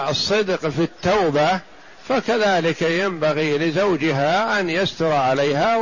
الصدق 0.09 0.69
في 0.69 0.83
التوبة 0.83 1.61
فكذلك 2.09 2.83
ينبغي 2.83 3.59
لزوجها 3.59 4.61
أن 4.61 4.71
يستر 4.71 5.13
عليها 5.13 5.77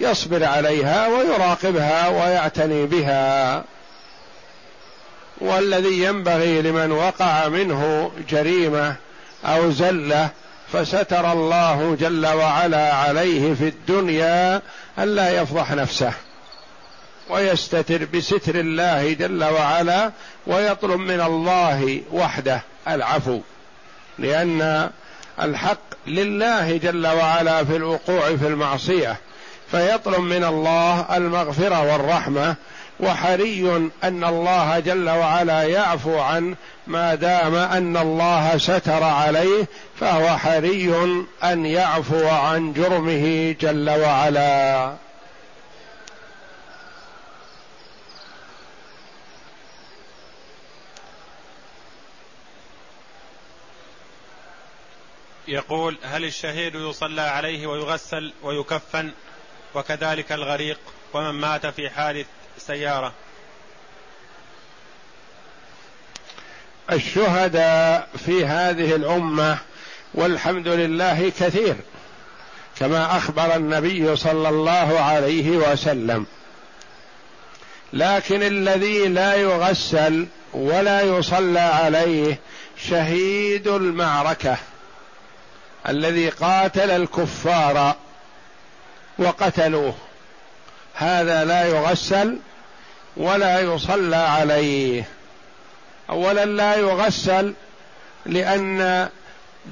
ويصبر 0.00 0.44
عليها 0.44 1.08
ويراقبها 1.08 2.08
ويعتني 2.08 2.86
بها. 2.86 3.64
والذي 5.40 6.02
ينبغي 6.02 6.62
لمن 6.62 6.92
وقع 6.92 7.48
منه 7.48 8.12
جريمة 8.28 8.96
أو 9.44 9.70
زلة 9.70 10.28
فستر 10.72 11.32
الله 11.32 11.96
جل 12.00 12.26
وعلا 12.26 12.94
عليه 12.94 13.54
في 13.54 13.68
الدنيا 13.68 14.62
الا 14.98 15.42
يفضح 15.42 15.72
نفسه 15.72 16.12
ويستتر 17.30 18.04
بستر 18.14 18.54
الله 18.54 19.12
جل 19.12 19.44
وعلا 19.44 20.10
ويطلب 20.46 21.00
من 21.00 21.20
الله 21.20 22.02
وحده 22.12 22.62
العفو. 22.88 23.40
لأن 24.20 24.90
الحق 25.42 25.78
لله 26.06 26.76
جل 26.76 27.06
وعلا 27.06 27.64
في 27.64 27.76
الوقوع 27.76 28.36
في 28.36 28.46
المعصية 28.46 29.16
فيطلب 29.70 30.20
من 30.20 30.44
الله 30.44 31.16
المغفرة 31.16 31.92
والرحمة 31.92 32.56
وحري 33.00 33.90
أن 34.04 34.24
الله 34.24 34.78
جل 34.78 35.10
وعلا 35.10 35.62
يعفو 35.62 36.18
عنه 36.18 36.56
ما 36.86 37.14
دام 37.14 37.54
أن 37.54 37.96
الله 37.96 38.58
ستر 38.58 39.02
عليه 39.02 39.68
فهو 40.00 40.38
حري 40.38 40.94
أن 41.44 41.66
يعفو 41.66 42.28
عن 42.28 42.72
جرمه 42.72 43.54
جل 43.60 43.90
وعلا. 43.90 44.92
يقول 55.50 55.98
هل 56.02 56.24
الشهيد 56.24 56.74
يصلى 56.74 57.20
عليه 57.20 57.66
ويغسل 57.66 58.32
ويكفن 58.42 59.10
وكذلك 59.74 60.32
الغريق 60.32 60.78
ومن 61.12 61.30
مات 61.30 61.66
في 61.66 61.90
حادث 61.90 62.26
سياره 62.58 63.12
الشهداء 66.92 68.08
في 68.26 68.46
هذه 68.46 68.96
الأمة 68.96 69.58
والحمد 70.14 70.68
لله 70.68 71.32
كثير 71.40 71.76
كما 72.78 73.16
أخبر 73.16 73.56
النبي 73.56 74.16
صلى 74.16 74.48
الله 74.48 75.00
عليه 75.00 75.50
وسلم. 75.50 76.26
لكن 77.92 78.42
الذي 78.42 79.08
لا 79.08 79.34
يغسل 79.34 80.26
ولا 80.52 81.02
يصلى 81.02 81.60
عليه 81.60 82.38
شهيد 82.88 83.68
المعركة. 83.68 84.56
الذي 85.88 86.28
قاتل 86.28 86.90
الكفار 86.90 87.94
وقتلوه. 89.18 89.94
هذا 90.94 91.44
لا 91.44 91.64
يغسل 91.64 92.38
ولا 93.16 93.60
يصلى 93.60 94.16
عليه. 94.16 95.04
اولا 96.10 96.44
لا 96.44 96.76
يغسل 96.76 97.54
لأن 98.26 99.08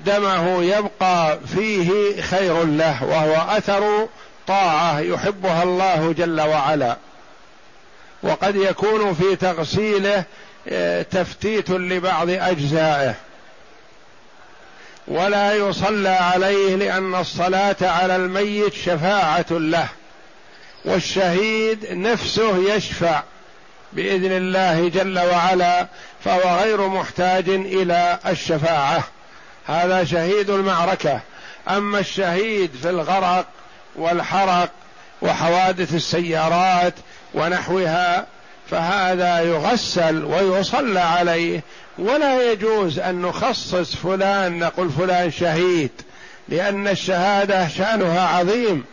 دمه 0.07 0.63
يبقى 0.63 1.39
فيه 1.55 2.21
خير 2.23 2.65
له 2.65 3.05
وهو 3.05 3.57
أثر 3.57 4.09
طاعة 4.47 5.01
يحبها 5.01 5.63
الله 5.63 6.13
جل 6.13 6.41
وعلا. 6.41 6.97
وقد 8.23 8.57
يكون 8.57 9.15
في 9.15 9.37
تغسيله 9.37 10.25
آه، 10.69 11.03
تفتيت 11.03 11.71
لبعض 11.71 12.31
أجزائه. 12.31 13.15
ولا 15.09 15.55
يصلى 15.55 16.09
عليه 16.09 16.77
لأن 16.77 17.15
الصلاة 17.15 17.77
على 17.83 18.17
الميت 18.17 18.75
شفاعة 18.75 19.47
له. 19.51 19.89
والشهيد 20.85 21.93
نفسه 21.93 22.75
يشفع 22.75 23.23
بإذن 23.93 24.33
الله 24.33 24.89
جل 24.89 25.19
وعلا 25.19 25.87
فهو 26.25 26.61
غير 26.61 26.89
محتاج 26.89 27.49
إلى 27.49 28.19
الشفاعة. 28.27 29.05
هذا 29.67 30.05
شهيد 30.05 30.51
المعركة. 30.51 31.21
أما 31.69 31.99
الشهيد 31.99 32.71
في 32.83 32.91
الغرق 32.91 33.47
والحرق 33.97 34.71
وحوادث 35.23 35.95
السيارات 35.95 36.95
ونحوها 37.35 38.27
فهذا 38.71 39.41
يغسل 39.41 40.25
ويصلى 40.25 41.01
عليه 41.01 41.63
ولا 41.99 42.53
يجوز 42.53 42.99
أن 42.99 43.23
نخصص 43.23 43.97
فلان 43.97 44.59
نقول 44.59 44.91
فلان 44.91 45.31
شهيد 45.31 45.91
لأن 46.49 46.89
الشهادة 46.89 47.69
شأنها 47.69 48.29
عظيم. 48.29 48.85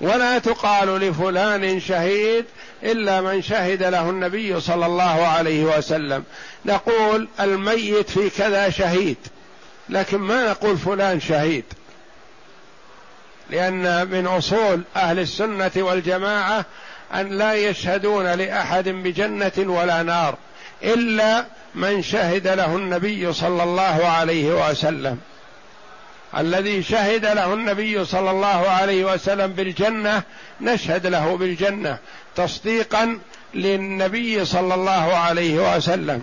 ولا 0.00 0.38
تقال 0.38 0.88
لفلان 0.88 1.80
شهيد 1.80 2.44
إلا 2.82 3.20
من 3.20 3.42
شهد 3.42 3.82
له 3.82 4.10
النبي 4.10 4.60
صلى 4.60 4.86
الله 4.86 5.26
عليه 5.26 5.64
وسلم. 5.64 6.24
نقول 6.64 7.28
الميت 7.40 8.10
في 8.10 8.30
كذا 8.30 8.70
شهيد 8.70 9.16
لكن 9.88 10.18
ما 10.18 10.50
نقول 10.50 10.78
فلان 10.78 11.20
شهيد. 11.20 11.64
لأن 13.50 14.10
من 14.10 14.26
أصول 14.26 14.82
أهل 14.96 15.18
السنة 15.18 15.70
والجماعة 15.76 16.64
أن 17.14 17.28
لا 17.28 17.54
يشهدون 17.54 18.26
لأحد 18.26 18.88
بجنة 18.88 19.52
ولا 19.58 20.02
نار 20.02 20.36
إلا 20.82 21.44
من 21.74 22.02
شهد 22.02 22.48
له 22.48 22.76
النبي 22.76 23.32
صلى 23.32 23.62
الله 23.62 24.06
عليه 24.06 24.70
وسلم. 24.70 25.18
الذي 26.38 26.82
شهد 26.82 27.26
له 27.26 27.54
النبي 27.54 28.04
صلى 28.04 28.30
الله 28.30 28.70
عليه 28.70 29.04
وسلم 29.04 29.52
بالجنة 29.52 30.22
نشهد 30.60 31.06
له 31.06 31.36
بالجنة 31.36 31.98
تصديقا 32.36 33.18
للنبي 33.54 34.44
صلى 34.44 34.74
الله 34.74 35.16
عليه 35.16 35.76
وسلم 35.76 36.22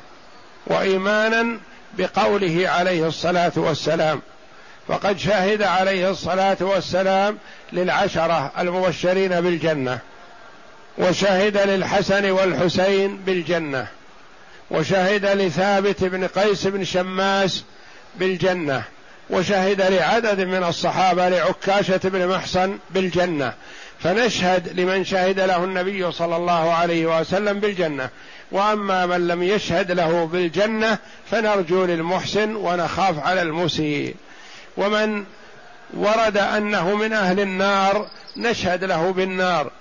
وايمانا 0.68 1.60
بقوله 1.98 2.70
عليه 2.70 3.08
الصلاة 3.08 3.52
والسلام. 3.56 4.22
فقد 4.88 5.18
شهد 5.18 5.62
عليه 5.62 6.10
الصلاة 6.10 6.58
والسلام 6.62 7.38
للعشرة 7.74 8.52
المبشرين 8.60 9.42
بالجنة 9.42 10.00
وشهد 10.98 11.58
للحسن 11.58 12.32
والحسين 12.32 13.18
بالجنة. 13.18 13.88
وشهد 14.72 15.26
لثابت 15.26 16.04
بن 16.04 16.28
قيس 16.28 16.68
بن 16.68 16.84
شماس 16.84 17.64
بالجنة 18.16 18.84
وشهد 19.30 19.82
لعدد 19.82 20.42
من 20.42 20.64
الصحابة 20.64 21.30
لعكاشة 21.30 22.00
بن 22.04 22.28
محصن 22.28 22.78
بالجنة. 22.90 23.54
فنشهد 24.00 24.80
لمن 24.80 25.06
شهد 25.06 25.40
له 25.40 25.64
النبي 25.64 26.12
صلى 26.12 26.36
الله 26.36 26.74
عليه 26.74 27.20
وسلم 27.20 27.60
بالجنة. 27.60 28.10
وأما 28.52 29.06
من 29.06 29.28
لم 29.28 29.44
يشهد 29.44 29.92
له 29.92 30.26
بالجنة 30.26 30.98
فنرجو 31.32 31.86
للمحسن 31.86 32.56
ونخاف 32.56 33.20
على 33.20 33.42
المسيء. 33.42 34.16
ومن 34.78 35.24
ورد 35.94 36.38
أنه 36.38 36.96
من 36.96 37.14
أهل 37.14 37.40
النار 37.40 38.08
نشهد 38.38 38.84
له 38.84 39.12
بالنار. 39.12 39.72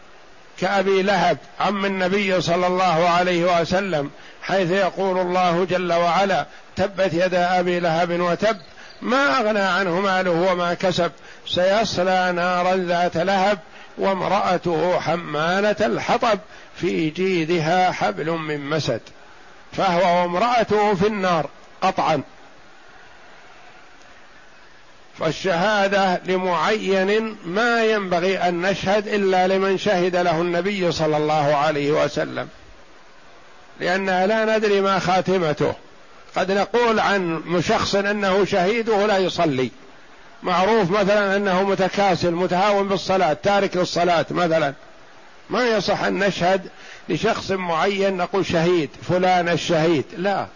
كأبي 0.61 1.03
لهب 1.03 1.39
عم 1.61 1.85
النبي 1.85 2.41
صلى 2.41 2.67
الله 2.67 3.09
عليه 3.09 3.61
وسلم 3.61 4.11
حيث 4.43 4.71
يقول 4.71 5.19
الله 5.19 5.65
جل 5.65 5.93
وعلا 5.93 6.47
تبت 6.77 7.15
يدا 7.15 7.61
أبي 7.61 7.81
لهب 7.81 8.21
وتب 8.21 8.57
ما 9.03 9.41
أغنى 9.41 9.61
عنه 9.61 10.01
ماله 10.01 10.31
وما 10.31 10.75
كسب 10.75 11.13
سيصلى 11.47 12.33
نارا 12.37 12.77
ذات 12.77 13.17
لهب 13.17 13.59
وامرأته 13.99 15.01
حمالة 15.01 15.87
الحطب 15.87 16.39
في 16.77 17.11
جيدها 17.11 17.93
حبل 17.93 18.31
من 18.31 18.61
مسد. 18.61 19.01
فهو 19.73 20.23
وامرأته 20.23 20.95
في 20.95 21.07
النار 21.07 21.49
قطعا. 21.83 22.23
فالشهادة 25.19 26.21
لمعين 26.27 27.37
ما 27.45 27.85
ينبغي 27.85 28.39
أن 28.39 28.63
نشهد 28.63 29.09
إلا 29.09 29.47
لمن 29.47 29.79
شهد 29.79 30.17
له 30.17 30.41
النبي 30.41 30.93
صلى 30.93 31.17
الله 31.17 31.57
عليه 31.57 32.05
وسلم. 32.05 32.49
لأننا 33.81 34.27
لا 34.27 34.57
ندري 34.57 34.81
ما 34.81 34.99
خاتمته. 34.99 35.75
قد 36.37 36.53
نقول 36.53 37.01
عن 37.01 37.43
شخص 37.69 37.95
أنه 37.95 38.45
شهيد 38.45 38.89
ولا 38.89 39.19
يصلي. 39.19 39.71
معروف 40.43 40.91
مثلا 40.91 41.37
أنه 41.37 41.63
متكاسل 41.63 42.31
متهاون 42.31 42.89
بالصلاة 42.89 43.33
تارك 43.33 43.77
للصلاة 43.77 44.27
مثلا. 44.31 44.75
ما 45.51 45.69
يصح 45.69 46.03
أن 46.03 46.19
نشهد 46.19 46.69
لشخص 47.09 47.51
معين 47.51 48.17
نقول 48.17 48.47
شهيد 48.47 48.91
فلان 49.09 49.49
الشهيد. 49.49 50.05
لا. 50.17 50.47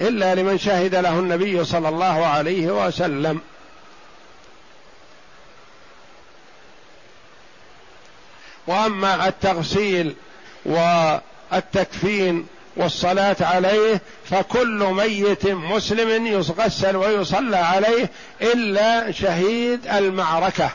إلا 0.00 0.34
لمن 0.34 0.58
شهد 0.58 0.94
له 0.94 1.18
النبي 1.18 1.64
صلى 1.64 1.88
الله 1.88 2.26
عليه 2.26 2.86
وسلم. 2.86 3.40
وأما 8.66 9.28
التغسيل 9.28 10.14
والتكفين 10.64 12.46
والصلاة 12.76 13.36
عليه 13.40 14.00
فكل 14.24 14.84
ميت 14.92 15.46
مسلم 15.46 16.26
يغسل 16.26 16.96
ويصلى 16.96 17.56
عليه 17.56 18.10
إلا 18.42 19.12
شهيد 19.12 19.86
المعركة. 19.86 20.70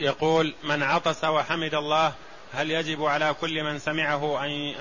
يقول 0.00 0.54
من 0.64 0.82
عطس 0.82 1.24
وحمد 1.24 1.74
الله 1.74 2.12
هل 2.54 2.70
يجب 2.70 3.04
على 3.04 3.34
كل 3.40 3.64
من 3.64 3.78
سمعه 3.78 4.44
أن 4.44 4.74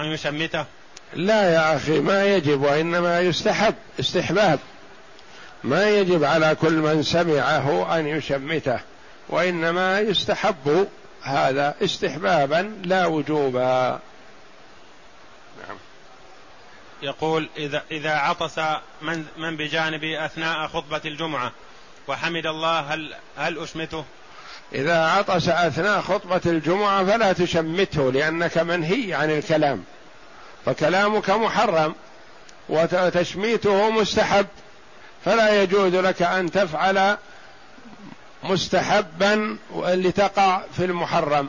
أن 0.00 0.06
يشمته؟ 0.06 0.64
لا 1.14 1.52
يا 1.54 1.76
أخي 1.76 2.00
ما 2.00 2.24
يجب 2.24 2.62
وإنما 2.62 3.20
يستحب 3.20 3.74
استحباب. 4.00 4.58
ما 5.64 5.90
يجب 5.90 6.24
على 6.24 6.54
كل 6.54 6.72
من 6.72 7.02
سمعه 7.02 7.98
أن 7.98 8.06
يشمته 8.06 8.80
وإنما 9.28 10.00
يستحب 10.00 10.88
هذا 11.22 11.74
استحبابا 11.82 12.80
لا 12.84 13.06
وجوبا. 13.06 14.00
نعم. 15.68 15.76
يقول 17.02 17.48
إذا 17.56 17.82
إذا 17.90 18.14
عطس 18.14 18.58
من 19.02 19.24
من 19.36 19.56
بجانبي 19.56 20.24
أثناء 20.24 20.68
خطبة 20.68 21.00
الجمعة 21.04 21.52
وحمد 22.08 22.46
الله 22.46 22.80
هل 22.80 23.14
هل 23.36 23.58
أشمته؟ 23.58 24.04
إذا 24.72 24.98
عطس 25.06 25.48
أثناء 25.48 26.00
خطبة 26.00 26.40
الجمعة 26.46 27.04
فلا 27.04 27.32
تشمته 27.32 28.12
لأنك 28.12 28.58
منهي 28.58 29.14
عن 29.14 29.30
الكلام. 29.30 29.84
فكلامك 30.66 31.30
محرم 31.30 31.94
وتشميته 32.68 33.90
مستحب. 33.90 34.46
فلا 35.24 35.62
يجوز 35.62 35.94
لك 35.94 36.22
أن 36.22 36.50
تفعل 36.50 37.16
مستحبا 38.42 39.56
لتقع 39.76 40.62
في 40.76 40.84
المحرم. 40.84 41.48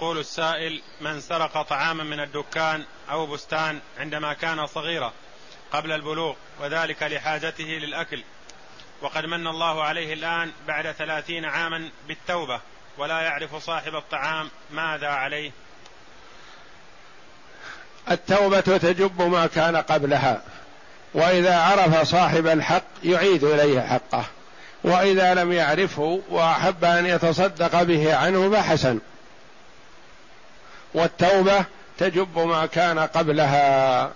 يقول 0.00 0.18
السائل 0.18 0.82
من 1.00 1.20
سرق 1.20 1.62
طعاما 1.62 2.04
من 2.04 2.20
الدكان 2.20 2.84
أو 3.10 3.26
بستان 3.26 3.80
عندما 3.98 4.32
كان 4.32 4.66
صغيرا 4.66 5.12
قبل 5.72 5.92
البلوغ 5.92 6.34
وذلك 6.60 7.02
لحاجته 7.02 7.64
للأكل. 7.64 8.22
وقد 9.02 9.24
من 9.24 9.46
الله 9.46 9.82
عليه 9.82 10.14
الآن 10.14 10.52
بعد 10.68 10.92
ثلاثين 10.92 11.44
عاما 11.44 11.90
بالتوبة 12.08 12.60
ولا 12.98 13.20
يعرف 13.20 13.56
صاحب 13.56 13.94
الطعام 13.94 14.50
ماذا 14.70 15.08
عليه. 15.08 15.50
التوبة 18.10 18.60
تجب 18.60 19.22
ما 19.22 19.46
كان 19.46 19.76
قبلها 19.76 20.42
وإذا 21.14 21.58
عرف 21.58 22.08
صاحب 22.08 22.46
الحق 22.46 22.84
يعيد 23.04 23.44
إليه 23.44 23.80
حقه 23.80 24.24
وإذا 24.84 25.34
لم 25.34 25.52
يعرفه 25.52 26.22
وأحب 26.30 26.84
أن 26.84 27.06
يتصدق 27.06 27.82
به 27.82 28.16
عنه 28.16 28.50
فحسن. 28.50 29.00
والتوبة 30.94 31.64
تجب 31.98 32.38
ما 32.38 32.66
كان 32.66 32.98
قبلها. 32.98 34.12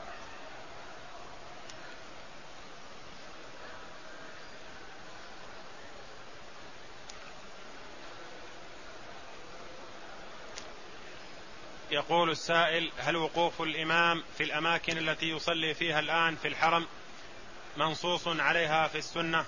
يقول 11.90 12.30
السائل 12.30 12.90
هل 12.98 13.16
وقوف 13.16 13.62
الإمام 13.62 14.22
في 14.38 14.44
الأماكن 14.44 14.98
التي 14.98 15.30
يصلي 15.30 15.74
فيها 15.74 16.00
الآن 16.00 16.36
في 16.36 16.48
الحرم 16.48 16.86
منصوص 17.76 18.28
عليها 18.28 18.88
في 18.88 18.98
السنة؟ 18.98 19.44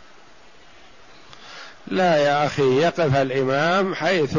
لا 1.87 2.17
يا 2.17 2.47
أخي 2.47 2.77
يقف 2.83 3.17
الإمام 3.17 3.95
حيث 3.95 4.39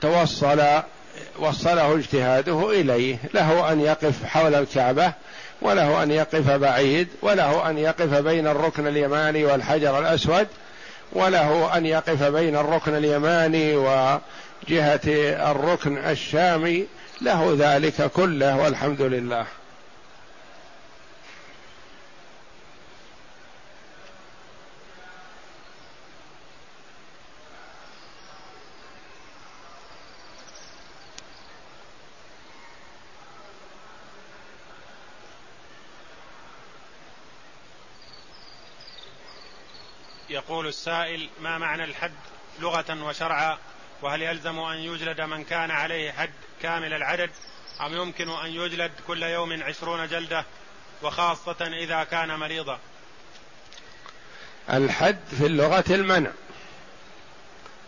توصل 0.00 0.82
وصله 1.38 1.94
اجتهاده 1.94 2.70
إليه. 2.70 3.16
له 3.34 3.72
أن 3.72 3.80
يقف 3.80 4.24
حول 4.24 4.54
الكعبة 4.54 5.12
وله 5.62 6.02
أن 6.02 6.10
يقف 6.10 6.50
بعيد 6.50 7.08
وله 7.22 7.70
أن 7.70 7.78
يقف 7.78 8.14
بين 8.14 8.46
الركن 8.46 8.86
اليماني 8.86 9.44
والحجر 9.44 9.98
الأسود 9.98 10.46
وله 11.12 11.76
أن 11.76 11.86
يقف 11.86 12.22
بين 12.22 12.56
الركن 12.56 12.96
اليماني 12.96 13.76
وجهة 13.76 15.00
الركن 15.50 15.98
الشامي. 15.98 16.86
له 17.20 17.56
ذلك 17.58 18.10
كله 18.12 18.56
والحمد 18.56 19.02
لله 19.02 19.46
يقول 40.34 40.63
السائل 40.74 41.28
ما 41.40 41.58
معنى 41.58 41.84
الحد 41.84 42.12
لغة 42.60 43.04
وشرعا 43.04 43.58
وهل 44.02 44.22
يلزم 44.22 44.58
أن 44.58 44.78
يجلد 44.78 45.20
من 45.20 45.44
كان 45.44 45.70
عليه 45.70 46.12
حد 46.12 46.30
كامل 46.62 46.92
العدد 46.92 47.30
أم 47.86 47.94
يمكن 47.94 48.28
أن 48.28 48.50
يجلد 48.50 48.92
كل 49.06 49.22
يوم 49.22 49.62
عشرون 49.62 50.08
جلدة 50.08 50.44
وخاصة 51.02 51.56
إذا 51.60 52.04
كان 52.04 52.28
مريضا؟ 52.28 52.78
الحد 54.72 55.18
في 55.38 55.46
اللغة 55.46 55.84
المنع. 55.90 56.30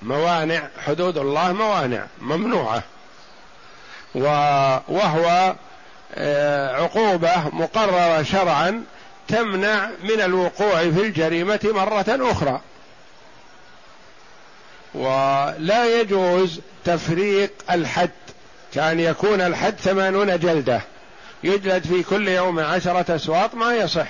موانع 0.03 0.69
حدود 0.87 1.19
الله 1.19 1.53
موانع 1.53 2.07
ممنوعة. 2.21 2.83
وهو 4.15 5.55
آه، 6.15 6.77
عقوبة 6.77 7.49
مقررة 7.49 8.23
شرعا 8.23 8.85
تمنع 9.29 9.91
من 10.03 10.21
الوقوع 10.21 10.83
في 10.83 11.01
الجريمة 11.01 11.61
مرة 11.65 12.31
أخرى. 12.33 12.61
ولا 14.97 16.01
يجوز 16.01 16.61
تفريق 16.85 17.51
الحد. 17.71 18.11
كان 18.75 19.01
يكون 19.01 19.41
الحد 19.41 19.75
ثمانون 19.77 20.39
جلدة. 20.39 20.81
يجلد 21.45 21.85
في 21.87 22.03
كل 22.03 22.29
يوم 22.29 22.61
عشرة 22.61 23.17
أسواط 23.17 23.55
ما 23.55 23.75
يصح. 23.75 24.07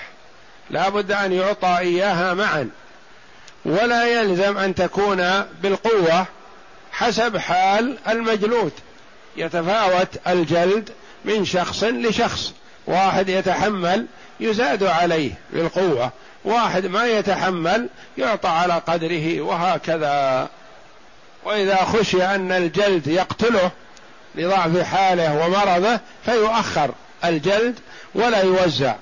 لا 0.69 0.89
بد 0.89 1.11
أن 1.11 1.33
يعطى 1.33 1.77
إياها 1.79 2.33
معا. 2.33 2.69
ولا 3.65 4.05
يلزم 4.05 4.57
أن 4.57 4.75
تكون 4.75 5.43
بالقوة 5.61 6.25
حسب 6.91 7.37
حال 7.37 7.97
المجلود. 8.07 8.71
يتفاوت 9.37 10.07
الجلد 10.27 10.89
من 11.25 11.45
شخص 11.45 11.83
لشخص. 11.83 12.53
واحد 12.87 13.29
يتحمل 13.29 14.05
يزاد 14.39 14.83
عليه 14.83 15.31
بالقوة. 15.53 16.11
واحد 16.45 16.85
ما 16.85 17.05
يتحمل 17.05 17.89
يعطى 18.17 18.47
على 18.47 18.73
قدره 18.73 19.41
وهكذا. 19.41 20.49
وإذا 21.45 21.75
خشي 21.75 22.25
أن 22.25 22.51
الجلد 22.51 23.07
يقتله 23.07 23.71
لضعف 24.35 24.81
حاله 24.83 25.45
ومرضه 25.45 25.99
فيؤخر 26.25 26.91
الجلد 27.25 27.79
ولا 28.15 28.41
يوزع. 28.41 28.95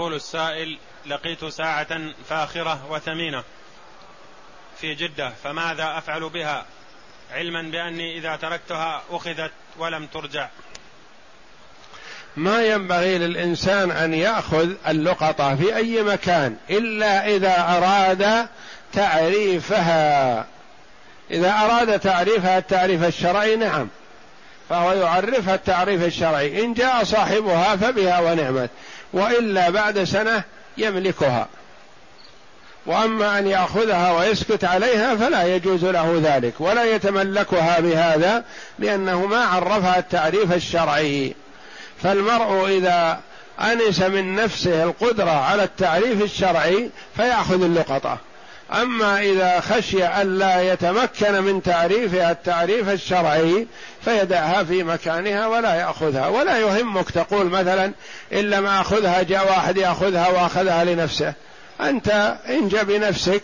يقول 0.00 0.14
السائل 0.14 0.78
لقيت 1.06 1.44
ساعة 1.44 2.00
فاخرة 2.28 2.80
وثمينة 2.90 3.44
في 4.80 4.94
جدة 4.94 5.32
فماذا 5.44 5.98
أفعل 5.98 6.28
بها؟ 6.28 6.64
علما 7.32 7.62
بأني 7.62 8.18
إذا 8.18 8.36
تركتها 8.36 9.02
أخذت 9.10 9.50
ولم 9.78 10.06
ترجع. 10.06 10.48
ما 12.36 12.64
ينبغي 12.64 13.18
للإنسان 13.18 13.90
أن 13.90 14.14
يأخذ 14.14 14.70
اللقطة 14.88 15.56
في 15.56 15.76
أي 15.76 16.02
مكان 16.02 16.56
إلا 16.70 17.26
إذا 17.26 17.60
أراد 17.76 18.48
تعريفها. 18.92 20.46
إذا 21.30 21.52
أراد 21.52 22.00
تعريفها 22.00 22.58
التعريف 22.58 23.04
الشرعي 23.04 23.56
نعم. 23.56 23.88
فهو 24.68 24.92
يعرفها 24.92 25.54
التعريف 25.54 26.04
الشرعي. 26.04 26.64
إن 26.64 26.74
جاء 26.74 27.04
صاحبها 27.04 27.76
فبها 27.76 28.20
ونعمت. 28.20 28.70
وإلا 29.12 29.70
بعد 29.70 30.04
سنة 30.04 30.42
يملكها. 30.78 31.48
وأما 32.86 33.38
أن 33.38 33.46
يأخذها 33.46 34.12
ويسكت 34.12 34.64
عليها 34.64 35.16
فلا 35.16 35.56
يجوز 35.56 35.84
له 35.84 36.20
ذلك 36.24 36.54
ولا 36.60 36.84
يتملكها 36.84 37.80
بهذا 37.80 38.44
لأنه 38.78 39.26
ما 39.26 39.44
عرفها 39.44 39.98
التعريف 39.98 40.52
الشرعي. 40.52 41.34
فالمرء 42.02 42.68
إذا 42.68 43.20
أنس 43.60 44.00
من 44.00 44.34
نفسه 44.34 44.82
القدرة 44.82 45.30
على 45.30 45.64
التعريف 45.64 46.22
الشرعي 46.22 46.90
فيأخذ 47.16 47.62
اللقطة. 47.62 48.18
أما 48.72 49.20
إذا 49.20 49.60
خشي 49.60 50.06
الا 50.06 50.72
يتمكن 50.72 51.42
من 51.42 51.62
تعريفها 51.62 52.30
التعريف 52.30 52.88
الشرعي 52.88 53.66
فيدعها 54.04 54.64
في 54.64 54.82
مكانها 54.82 55.46
ولا 55.46 55.74
يأخذها 55.74 56.26
ولا 56.26 56.58
يهمك 56.58 57.10
تقول 57.10 57.46
مثلا 57.46 57.92
ان 58.32 58.40
لم 58.50 58.66
أخذها 58.66 59.22
جاء 59.22 59.46
واحد 59.46 59.76
يأخذها 59.76 60.28
وأخذها 60.28 60.84
لنفسه. 60.84 61.32
أنت 61.80 62.36
انج 62.48 62.76
بنفسك 62.76 63.42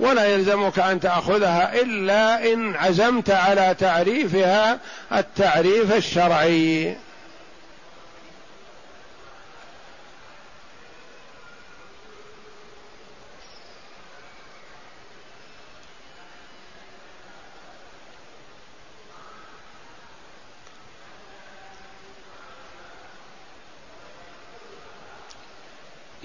ولا 0.00 0.26
يلزمك 0.26 0.78
أن 0.78 1.00
تأخذها 1.00 1.74
إلا 1.74 2.52
إن 2.52 2.76
عزمت 2.76 3.30
على 3.30 3.74
تعريفها 3.78 4.78
التعريف 5.12 5.96
الشرعي. 5.96 6.96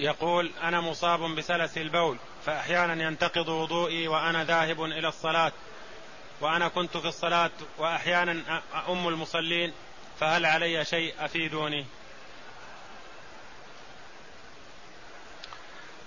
يقول 0.00 0.50
أنا 0.62 0.80
مصاب 0.80 1.20
بسلس 1.20 1.78
البول 1.78 2.16
فأحيانا 2.46 3.04
ينتقض 3.04 3.48
وضوئي 3.48 4.08
وأنا 4.08 4.44
ذاهب 4.44 4.84
إلى 4.84 5.08
الصلاة 5.08 5.52
وأنا 6.40 6.68
كنت 6.68 6.96
في 6.96 7.08
الصلاة 7.08 7.50
وأحيانا 7.78 8.62
أم 8.88 9.08
المصلين 9.08 9.72
فهل 10.20 10.46
علي 10.46 10.84
شيء 10.84 11.14
أفيدوني؟ 11.20 11.86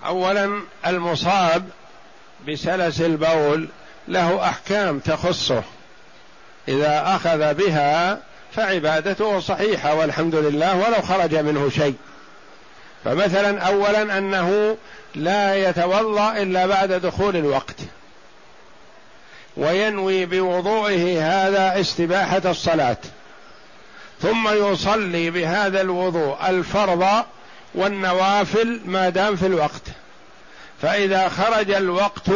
اولا 0.06 0.62
المصاب 0.88 1.70
بسلس 2.48 3.02
البول 3.02 3.68
له 4.08 4.50
أحكام 4.50 5.00
تخصه 5.00 5.64
إذا 6.68 7.16
أخذ 7.16 7.54
بها 7.54 8.20
فعبادته 8.52 9.40
صحيحة 9.40 9.94
والحمد 9.94 10.36
لله 10.36 10.78
ولو 10.78 11.02
خرج 11.02 11.36
منه 11.36 11.70
شيء. 11.70 11.96
فمثلا 13.06 13.62
أولا 13.62 14.18
أنه 14.18 14.78
لا 15.16 15.70
يتوضأ 15.70 16.38
إلا 16.38 16.66
بعد 16.66 16.92
دخول 16.92 17.36
الوقت. 17.36 17.76
وينوي 19.58 20.26
بوضوئه 20.26 21.28
هذا 21.28 21.82
استباحة 21.82 22.42
الصلاة. 22.46 22.98
ثم 24.22 24.48
يصلي 24.48 25.30
بهذا 25.30 25.82
الوضوء 25.82 26.50
الفرض 26.50 27.06
والنوافل 27.76 28.82
ما 28.86 29.10
دام 29.10 29.36
في 29.36 29.46
الوقت. 29.46 29.84
فإذا 30.82 31.30
خرج 31.30 31.72
الوقت 31.72 32.30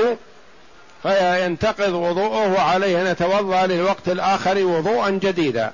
فينتقض 1.03 1.93
وضوءه 1.93 2.53
وعليه 2.53 3.01
ان 3.01 3.07
يتوضا 3.07 3.65
للوقت 3.65 4.07
الآخر 4.07 4.57
وضوءا 4.65 5.09
جديدا. 5.09 5.71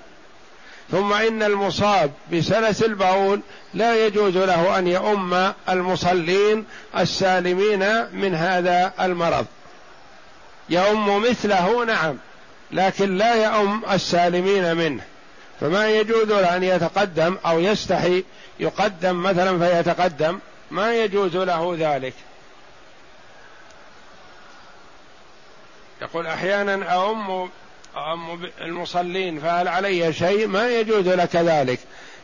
ثم 0.93 1.13
إن 1.13 1.43
المصاب 1.43 2.11
بسلس 2.33 2.83
البول 2.83 3.41
لا 3.73 4.05
يجوز 4.05 4.37
له 4.37 4.79
أن 4.79 4.87
يؤم 4.87 5.53
المصلين 5.69 6.65
السالمين 6.97 8.05
من 8.11 8.35
هذا 8.35 8.93
المرض. 9.01 9.45
يؤم 10.69 11.21
مثله 11.21 11.85
نعم 11.85 12.17
لكن 12.71 13.17
لا 13.17 13.33
يؤم 13.33 13.83
السالمين 13.91 14.75
منه. 14.75 15.03
فما 15.61 15.89
يجوز 15.89 16.27
له 16.27 16.55
أن 16.55 16.63
يتقدم 16.63 17.37
أو 17.45 17.59
يستحي 17.59 18.23
يقدم 18.59 19.23
مثلا 19.23 19.59
فيتقدم 19.59 20.39
ما 20.71 20.95
يجوز 20.95 21.35
له 21.35 21.75
ذلك. 21.79 22.13
يقول 26.01 26.27
أحيانا 26.27 26.93
أؤم 26.93 27.49
المصلين 28.61 29.39
فهل 29.39 29.67
علي 29.67 30.13
شيء؟ 30.13 30.47
ما 30.47 30.67
يجوز 30.67 31.07
لك 31.07 31.35
ذلك. 31.35 31.79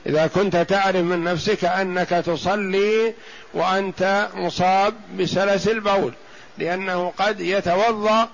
إذا 0.06 0.28
كنت 0.28 0.56
تعرف 0.56 0.96
من 0.96 1.24
نفسك 1.24 1.66
أنك 1.66 2.10
تصلي 2.10 3.14
وأنت 3.54 4.28
مصاب 4.34 4.94
بسلس 5.20 5.68
البول 5.68 6.14
لأنه 6.58 7.14
قد 7.18 7.40
يتوضأ 7.40 8.30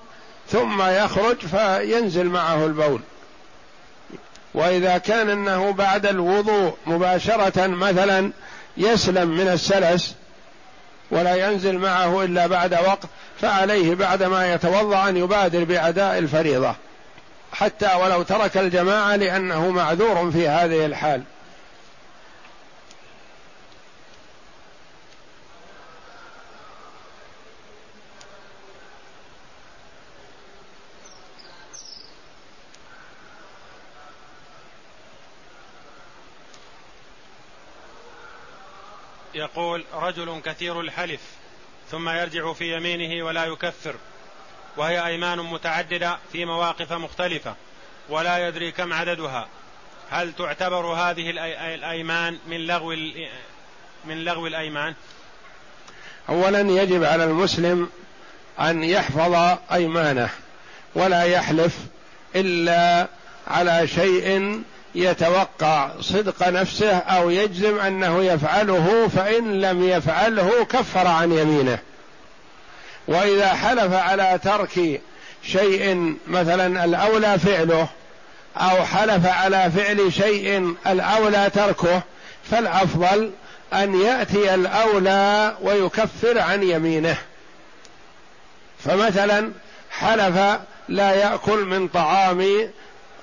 ثم 0.48 0.82
يخرج 0.82 1.36
فينزل 1.36 2.26
معه 2.26 2.66
البول. 2.66 3.00
وإذا 4.54 4.98
كان 4.98 5.30
أنه 5.30 5.72
بعد 5.72 6.06
الوضوء 6.06 6.76
مباشرة 6.86 7.66
مثلا 7.66 8.32
يسلم 8.76 9.28
من 9.28 9.48
السلس 9.48 10.14
ولا 11.10 11.34
ينزل 11.34 11.78
معه 11.78 12.24
إلا 12.24 12.46
بعد 12.46 12.74
وقت 12.74 13.08
فعليه 13.40 13.94
بعدما 13.94 14.54
يتوضأ 14.54 15.08
أن 15.08 15.16
يبادر 15.16 15.64
بأداء 15.64 16.18
الفريضة. 16.18 16.74
حتى 17.52 17.94
ولو 17.94 18.22
ترك 18.22 18.56
الجماعة 18.56 19.16
لأنه 19.16 19.70
معذور 19.70 20.30
في 20.30 20.48
هذه 20.48 20.86
الحال. 20.86 21.22
يقول 39.34 39.84
رجل 39.94 40.40
كثير 40.44 40.80
الحلف 40.80 41.20
ثم 41.90 42.08
يرجع 42.08 42.52
في 42.52 42.76
يمينه 42.76 43.24
ولا 43.24 43.44
يكفر. 43.44 43.94
وهي 44.76 45.06
أيمان 45.06 45.38
متعددة 45.38 46.18
في 46.32 46.44
مواقف 46.44 46.92
مختلفة 46.92 47.54
ولا 48.08 48.48
يدري 48.48 48.72
كم 48.72 48.92
عددها. 48.92 49.46
هل 50.10 50.32
تعتبر 50.32 50.86
هذه 50.86 51.30
الأيمان 51.74 52.38
من 52.48 52.66
لغو 52.66 52.90
من 54.04 54.24
لغو 54.24 54.46
الأيمان؟ 54.46 54.94
اولا 56.28 56.60
يجب 56.60 57.04
على 57.04 57.24
المسلم 57.24 57.90
أن 58.60 58.84
يحفظ 58.84 59.58
أيمانه 59.72 60.30
ولا 60.94 61.22
يحلف 61.22 61.76
إلا 62.36 63.06
على 63.46 63.88
شيء 63.88 64.62
يتوقع 64.94 65.90
صدق 66.00 66.48
نفسه 66.48 66.96
أو 66.96 67.30
يجزم 67.30 67.78
أنه 67.78 68.24
يفعله 68.24 69.08
فإن 69.08 69.60
لم 69.60 69.88
يفعله 69.88 70.64
كفر 70.64 71.06
عن 71.06 71.32
يمينه. 71.32 71.78
وإذا 73.08 73.48
حلف 73.48 73.92
على 73.92 74.38
ترك 74.44 75.00
شيء 75.42 76.14
مثلا 76.26 76.84
الأولى 76.84 77.38
فعله 77.38 77.88
أو 78.56 78.84
حلف 78.84 79.26
على 79.26 79.70
فعل 79.76 80.12
شيء 80.12 80.74
الأولى 80.86 81.50
تركه 81.54 82.02
فالأفضل 82.50 83.30
أن 83.72 84.00
يأتي 84.00 84.54
الأولى 84.54 85.56
ويكفر 85.62 86.38
عن 86.38 86.62
يمينه. 86.62 87.16
فمثلا 88.84 89.52
حلف 89.90 90.58
لا 90.88 91.14
يأكل 91.14 91.64
من 91.64 91.88
طعام 91.88 92.70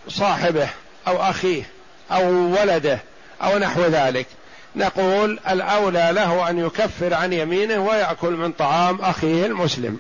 صاحبه 0.08 0.70
أو 1.08 1.22
أخيه 1.22 1.64
أو 2.12 2.24
ولده 2.32 3.00
أو 3.42 3.58
نحو 3.58 3.82
ذلك. 3.82 4.28
نقول 4.76 5.40
الأولى 5.50 6.10
له 6.12 6.50
أن 6.50 6.60
يكفر 6.60 7.14
عن 7.14 7.34
يمينه 7.34 7.78
ويأكل 7.78 8.32
من 8.32 8.52
طعام 8.52 9.02
أخيه 9.02 9.46
المسلم. 9.46 9.98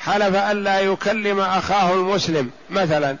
حلف 0.00 0.36
الا 0.36 0.80
يكلم 0.80 1.40
أخاه 1.40 1.94
المسلم 1.94 2.50
مثلا. 2.70 3.16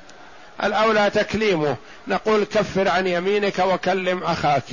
الأولى 0.64 1.10
تكليمه 1.10 1.76
نقول 2.08 2.44
كفر 2.44 2.88
عن 2.88 3.06
يمينك 3.06 3.58
وكلم 3.58 4.22
أخاك. 4.22 4.64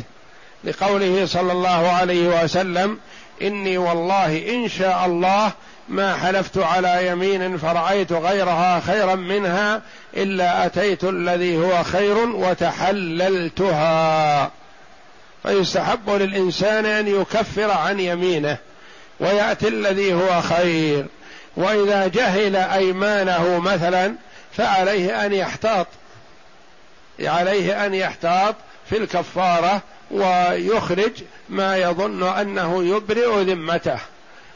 لقوله 0.64 1.26
صلى 1.26 1.52
الله 1.52 1.92
عليه 1.92 2.44
وسلم 2.44 3.00
إني 3.42 3.78
والله 3.78 4.50
إن 4.50 4.70
شاء 4.70 5.06
الله 5.06 5.52
ما 5.90 6.16
حلفت 6.16 6.58
على 6.58 7.08
يمين 7.08 7.58
فرأيت 7.58 8.12
غيرها 8.12 8.80
خيرا 8.80 9.16
منها 9.16 9.82
إلا 10.18 10.66
أتيت 10.66 11.04
الذي 11.04 11.58
هو 11.58 11.84
خير 11.84 12.18
وتحللتها. 12.30 13.84
فيستحب 15.44 16.10
للإنسان 16.10 16.86
أن 16.86 17.08
يكفر 17.08 17.72
عن 17.72 18.00
يمينه 18.00 18.58
ويأتي 19.20 19.68
الذي 19.68 20.14
هو 20.14 20.42
خير. 20.42 21.06
وإذا 21.58 22.08
جهل 22.08 22.56
أيمانه 22.56 23.60
مثلا 23.60 24.16
فعليه 24.58 25.26
أن 25.26 25.34
يحتاط 25.34 25.88
عليه 27.20 27.86
أن 27.86 27.94
يحتاط 27.94 28.56
في 28.90 28.98
الكفارة 28.98 29.82
ويخرج 30.12 31.12
ما 31.50 31.78
يظن 31.78 32.24
أنه 32.24 32.84
يبرئ 32.84 33.44
ذمته. 33.44 33.98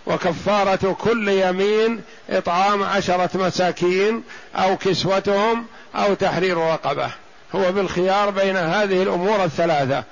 وكفارة 0.05 0.95
كل 1.01 1.27
يمين 1.27 2.01
إطعام 2.29 2.83
عشرة 2.83 3.29
مساكين 3.33 4.23
أو 4.55 4.77
كسوتهم 4.77 5.65
أو 5.95 6.13
تحرير 6.13 6.57
رقبة. 6.57 7.09
هو 7.55 7.71
بالخيار 7.71 8.29
بين 8.29 8.57
هذه 8.57 9.03
الأمور 9.03 9.43
الثلاثة. 9.43 10.03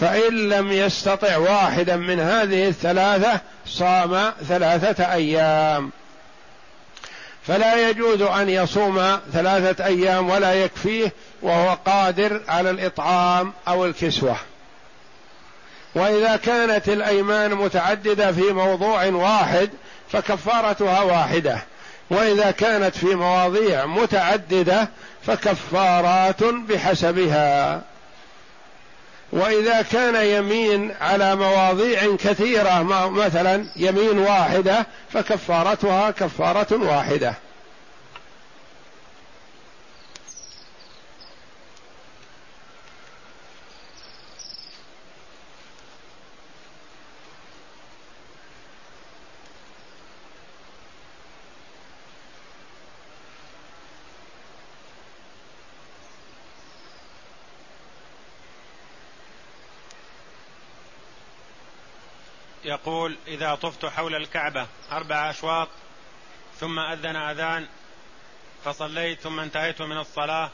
فإن 0.00 0.48
لم 0.48 0.72
يستطع 0.72 1.36
واحدا 1.36 1.96
من 1.96 2.20
هذه 2.20 2.68
الثلاثة 2.68 3.40
صام 3.66 4.32
ثلاثة 4.48 5.12
أيام. 5.12 5.90
فلا 7.46 7.88
يجوز 7.88 8.22
أن 8.22 8.48
يصوم 8.48 9.18
ثلاثة 9.32 9.84
أيام 9.84 10.30
ولا 10.30 10.54
يكفيه 10.54 11.12
وهو 11.42 11.78
قادر 11.86 12.40
على 12.48 12.70
الإطعام 12.70 13.52
أو 13.68 13.86
الكسوة. 13.86 14.36
وإذا 15.94 16.36
كانت 16.36 16.88
الأيمان 16.88 17.54
متعددة 17.54 18.32
في 18.32 18.52
موضوع 18.52 19.06
واحد 19.06 19.70
فكفارتها 20.12 21.00
واحدة. 21.00 21.58
وإذا 22.10 22.50
كانت 22.50 22.96
في 22.96 23.14
مواضيع 23.14 23.86
متعددة 23.86 24.88
فكفارات 25.26 26.44
بحسبها. 26.44 27.82
وإذا 29.32 29.82
كان 29.82 30.26
يمين 30.26 30.94
على 31.00 31.36
مواضيع 31.36 32.16
كثيرة 32.16 32.82
مثلا 33.08 33.66
يمين 33.76 34.18
واحدة 34.18 34.86
فكفارتها 35.12 36.10
كفارة 36.10 36.84
واحدة. 36.84 37.34
يقول 62.72 63.16
إذا 63.26 63.54
طفت 63.54 63.86
حول 63.86 64.14
الكعبة 64.14 64.66
أربع 64.92 65.30
أشواط 65.30 65.68
ثم 66.60 66.78
أذن 66.78 67.16
أذان 67.16 67.66
فصليت 68.64 69.20
ثم 69.20 69.40
انتهيت 69.40 69.82
من 69.82 69.98
الصلاة 69.98 70.50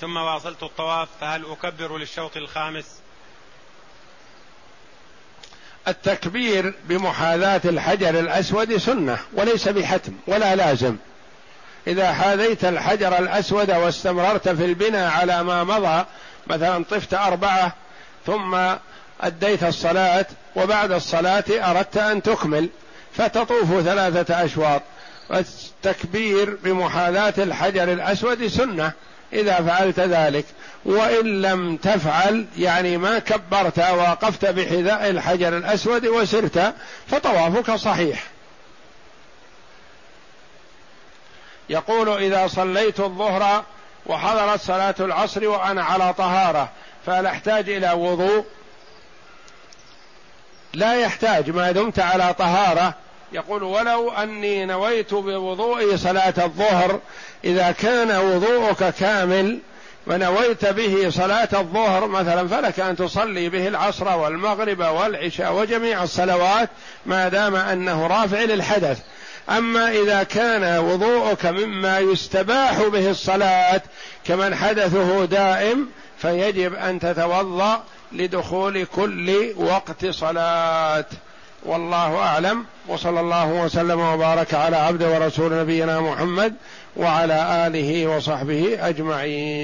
ثم 0.00 0.16
واصلت 0.16 0.62
الطواف 0.62 1.08
فهل 1.20 1.44
أكبر 1.50 1.98
للشوط 1.98 2.36
الخامس؟ 2.36 3.00
التكبير 5.88 6.74
بمحاذاة 6.84 7.60
الحجر 7.64 8.18
الأسود 8.20 8.76
سنة 8.76 9.18
وليس 9.32 9.68
بحتم 9.68 10.12
ولا 10.26 10.56
لازم. 10.56 10.96
إذا 11.86 12.12
حاذيت 12.12 12.64
الحجر 12.64 13.18
الأسود 13.18 13.70
واستمررت 13.70 14.48
في 14.48 14.64
البناء 14.64 15.10
على 15.10 15.42
ما 15.42 15.64
مضى 15.64 16.04
مثلا 16.46 16.84
طفت 16.84 17.14
أربعة 17.14 17.74
ثم 18.26 18.56
أديت 19.20 19.64
الصلاة 19.64 20.26
وبعد 20.56 20.92
الصلاة 20.92 21.44
أردت 21.50 21.96
أن 21.96 22.22
تكمل 22.22 22.68
فتطوف 23.12 23.80
ثلاثة 23.80 24.44
أشواط. 24.44 24.82
والتكبير 25.30 26.58
بمحاذاة 26.64 27.34
الحجر 27.38 27.92
الأسود 27.92 28.46
سنة 28.46 28.92
إذا 29.32 29.54
فعلت 29.54 30.00
ذلك. 30.00 30.44
وإن 30.84 31.42
لم 31.42 31.76
تفعل 31.76 32.46
يعني 32.58 32.96
ما 32.96 33.18
كبرت 33.18 33.78
وقفت 33.78 34.46
بحذاء 34.46 35.10
الحجر 35.10 35.56
الأسود 35.56 36.06
وسرت 36.06 36.74
فطوافك 37.10 37.74
صحيح. 37.74 38.24
يقول 41.70 42.08
إذا 42.08 42.46
صليت 42.46 43.00
الظهر 43.00 43.64
وحضرت 44.06 44.60
صلاة 44.60 44.94
العصر 45.00 45.48
وأنا 45.48 45.84
على 45.84 46.14
طهارة 46.14 46.68
فهل 47.06 47.26
أحتاج 47.26 47.70
إلى 47.70 47.92
وضوء 47.92 48.44
لا 50.74 50.94
يحتاج 50.94 51.50
ما 51.50 51.70
دمت 51.72 51.98
على 51.98 52.34
طهارة. 52.34 52.94
يقول 53.32 53.62
ولو 53.62 54.10
أني 54.10 54.66
نويت 54.66 55.14
بوضوء 55.14 55.96
صلاة 55.96 56.34
الظهر 56.38 57.00
إذا 57.44 57.70
كان 57.70 58.16
وضوءك 58.16 58.94
كامل 58.94 59.58
ونويت 60.06 60.66
به 60.66 61.10
صلاة 61.10 61.48
الظهر 61.52 62.06
مثلا 62.06 62.48
فلك 62.48 62.80
أن 62.80 62.96
تصلي 62.96 63.48
به 63.48 63.68
العصر 63.68 64.16
والمغرب 64.16 64.78
والعشاء 64.80 65.52
وجميع 65.52 66.02
الصلوات 66.02 66.68
ما 67.06 67.28
دام 67.28 67.56
أنه 67.56 68.06
رافع 68.06 68.40
للحدث. 68.40 68.98
أما 69.50 69.90
إذا 69.90 70.22
كان 70.22 70.78
وضوءك 70.78 71.46
مما 71.46 71.98
يستباح 71.98 72.82
به 72.82 73.10
الصلاة 73.10 73.82
كمن 74.24 74.54
حدثه 74.54 75.24
دائم 75.24 75.88
فيجب 76.18 76.74
أن 76.74 77.00
تتوضأ 77.00 77.82
لدخول 78.12 78.84
كل 78.84 79.52
وقت 79.56 80.06
صلاة. 80.06 81.04
والله 81.64 82.16
أعلم. 82.16 82.64
وصلى 82.88 83.20
الله 83.20 83.46
وسلم 83.46 84.00
وبارك 84.00 84.54
على 84.54 84.76
عبد 84.76 85.02
ورسول 85.02 85.60
نبينا 85.60 86.00
محمد 86.00 86.54
وعلى 86.96 87.66
آله 87.66 88.06
وصحبه 88.06 88.88
أجمعين. 88.88 89.60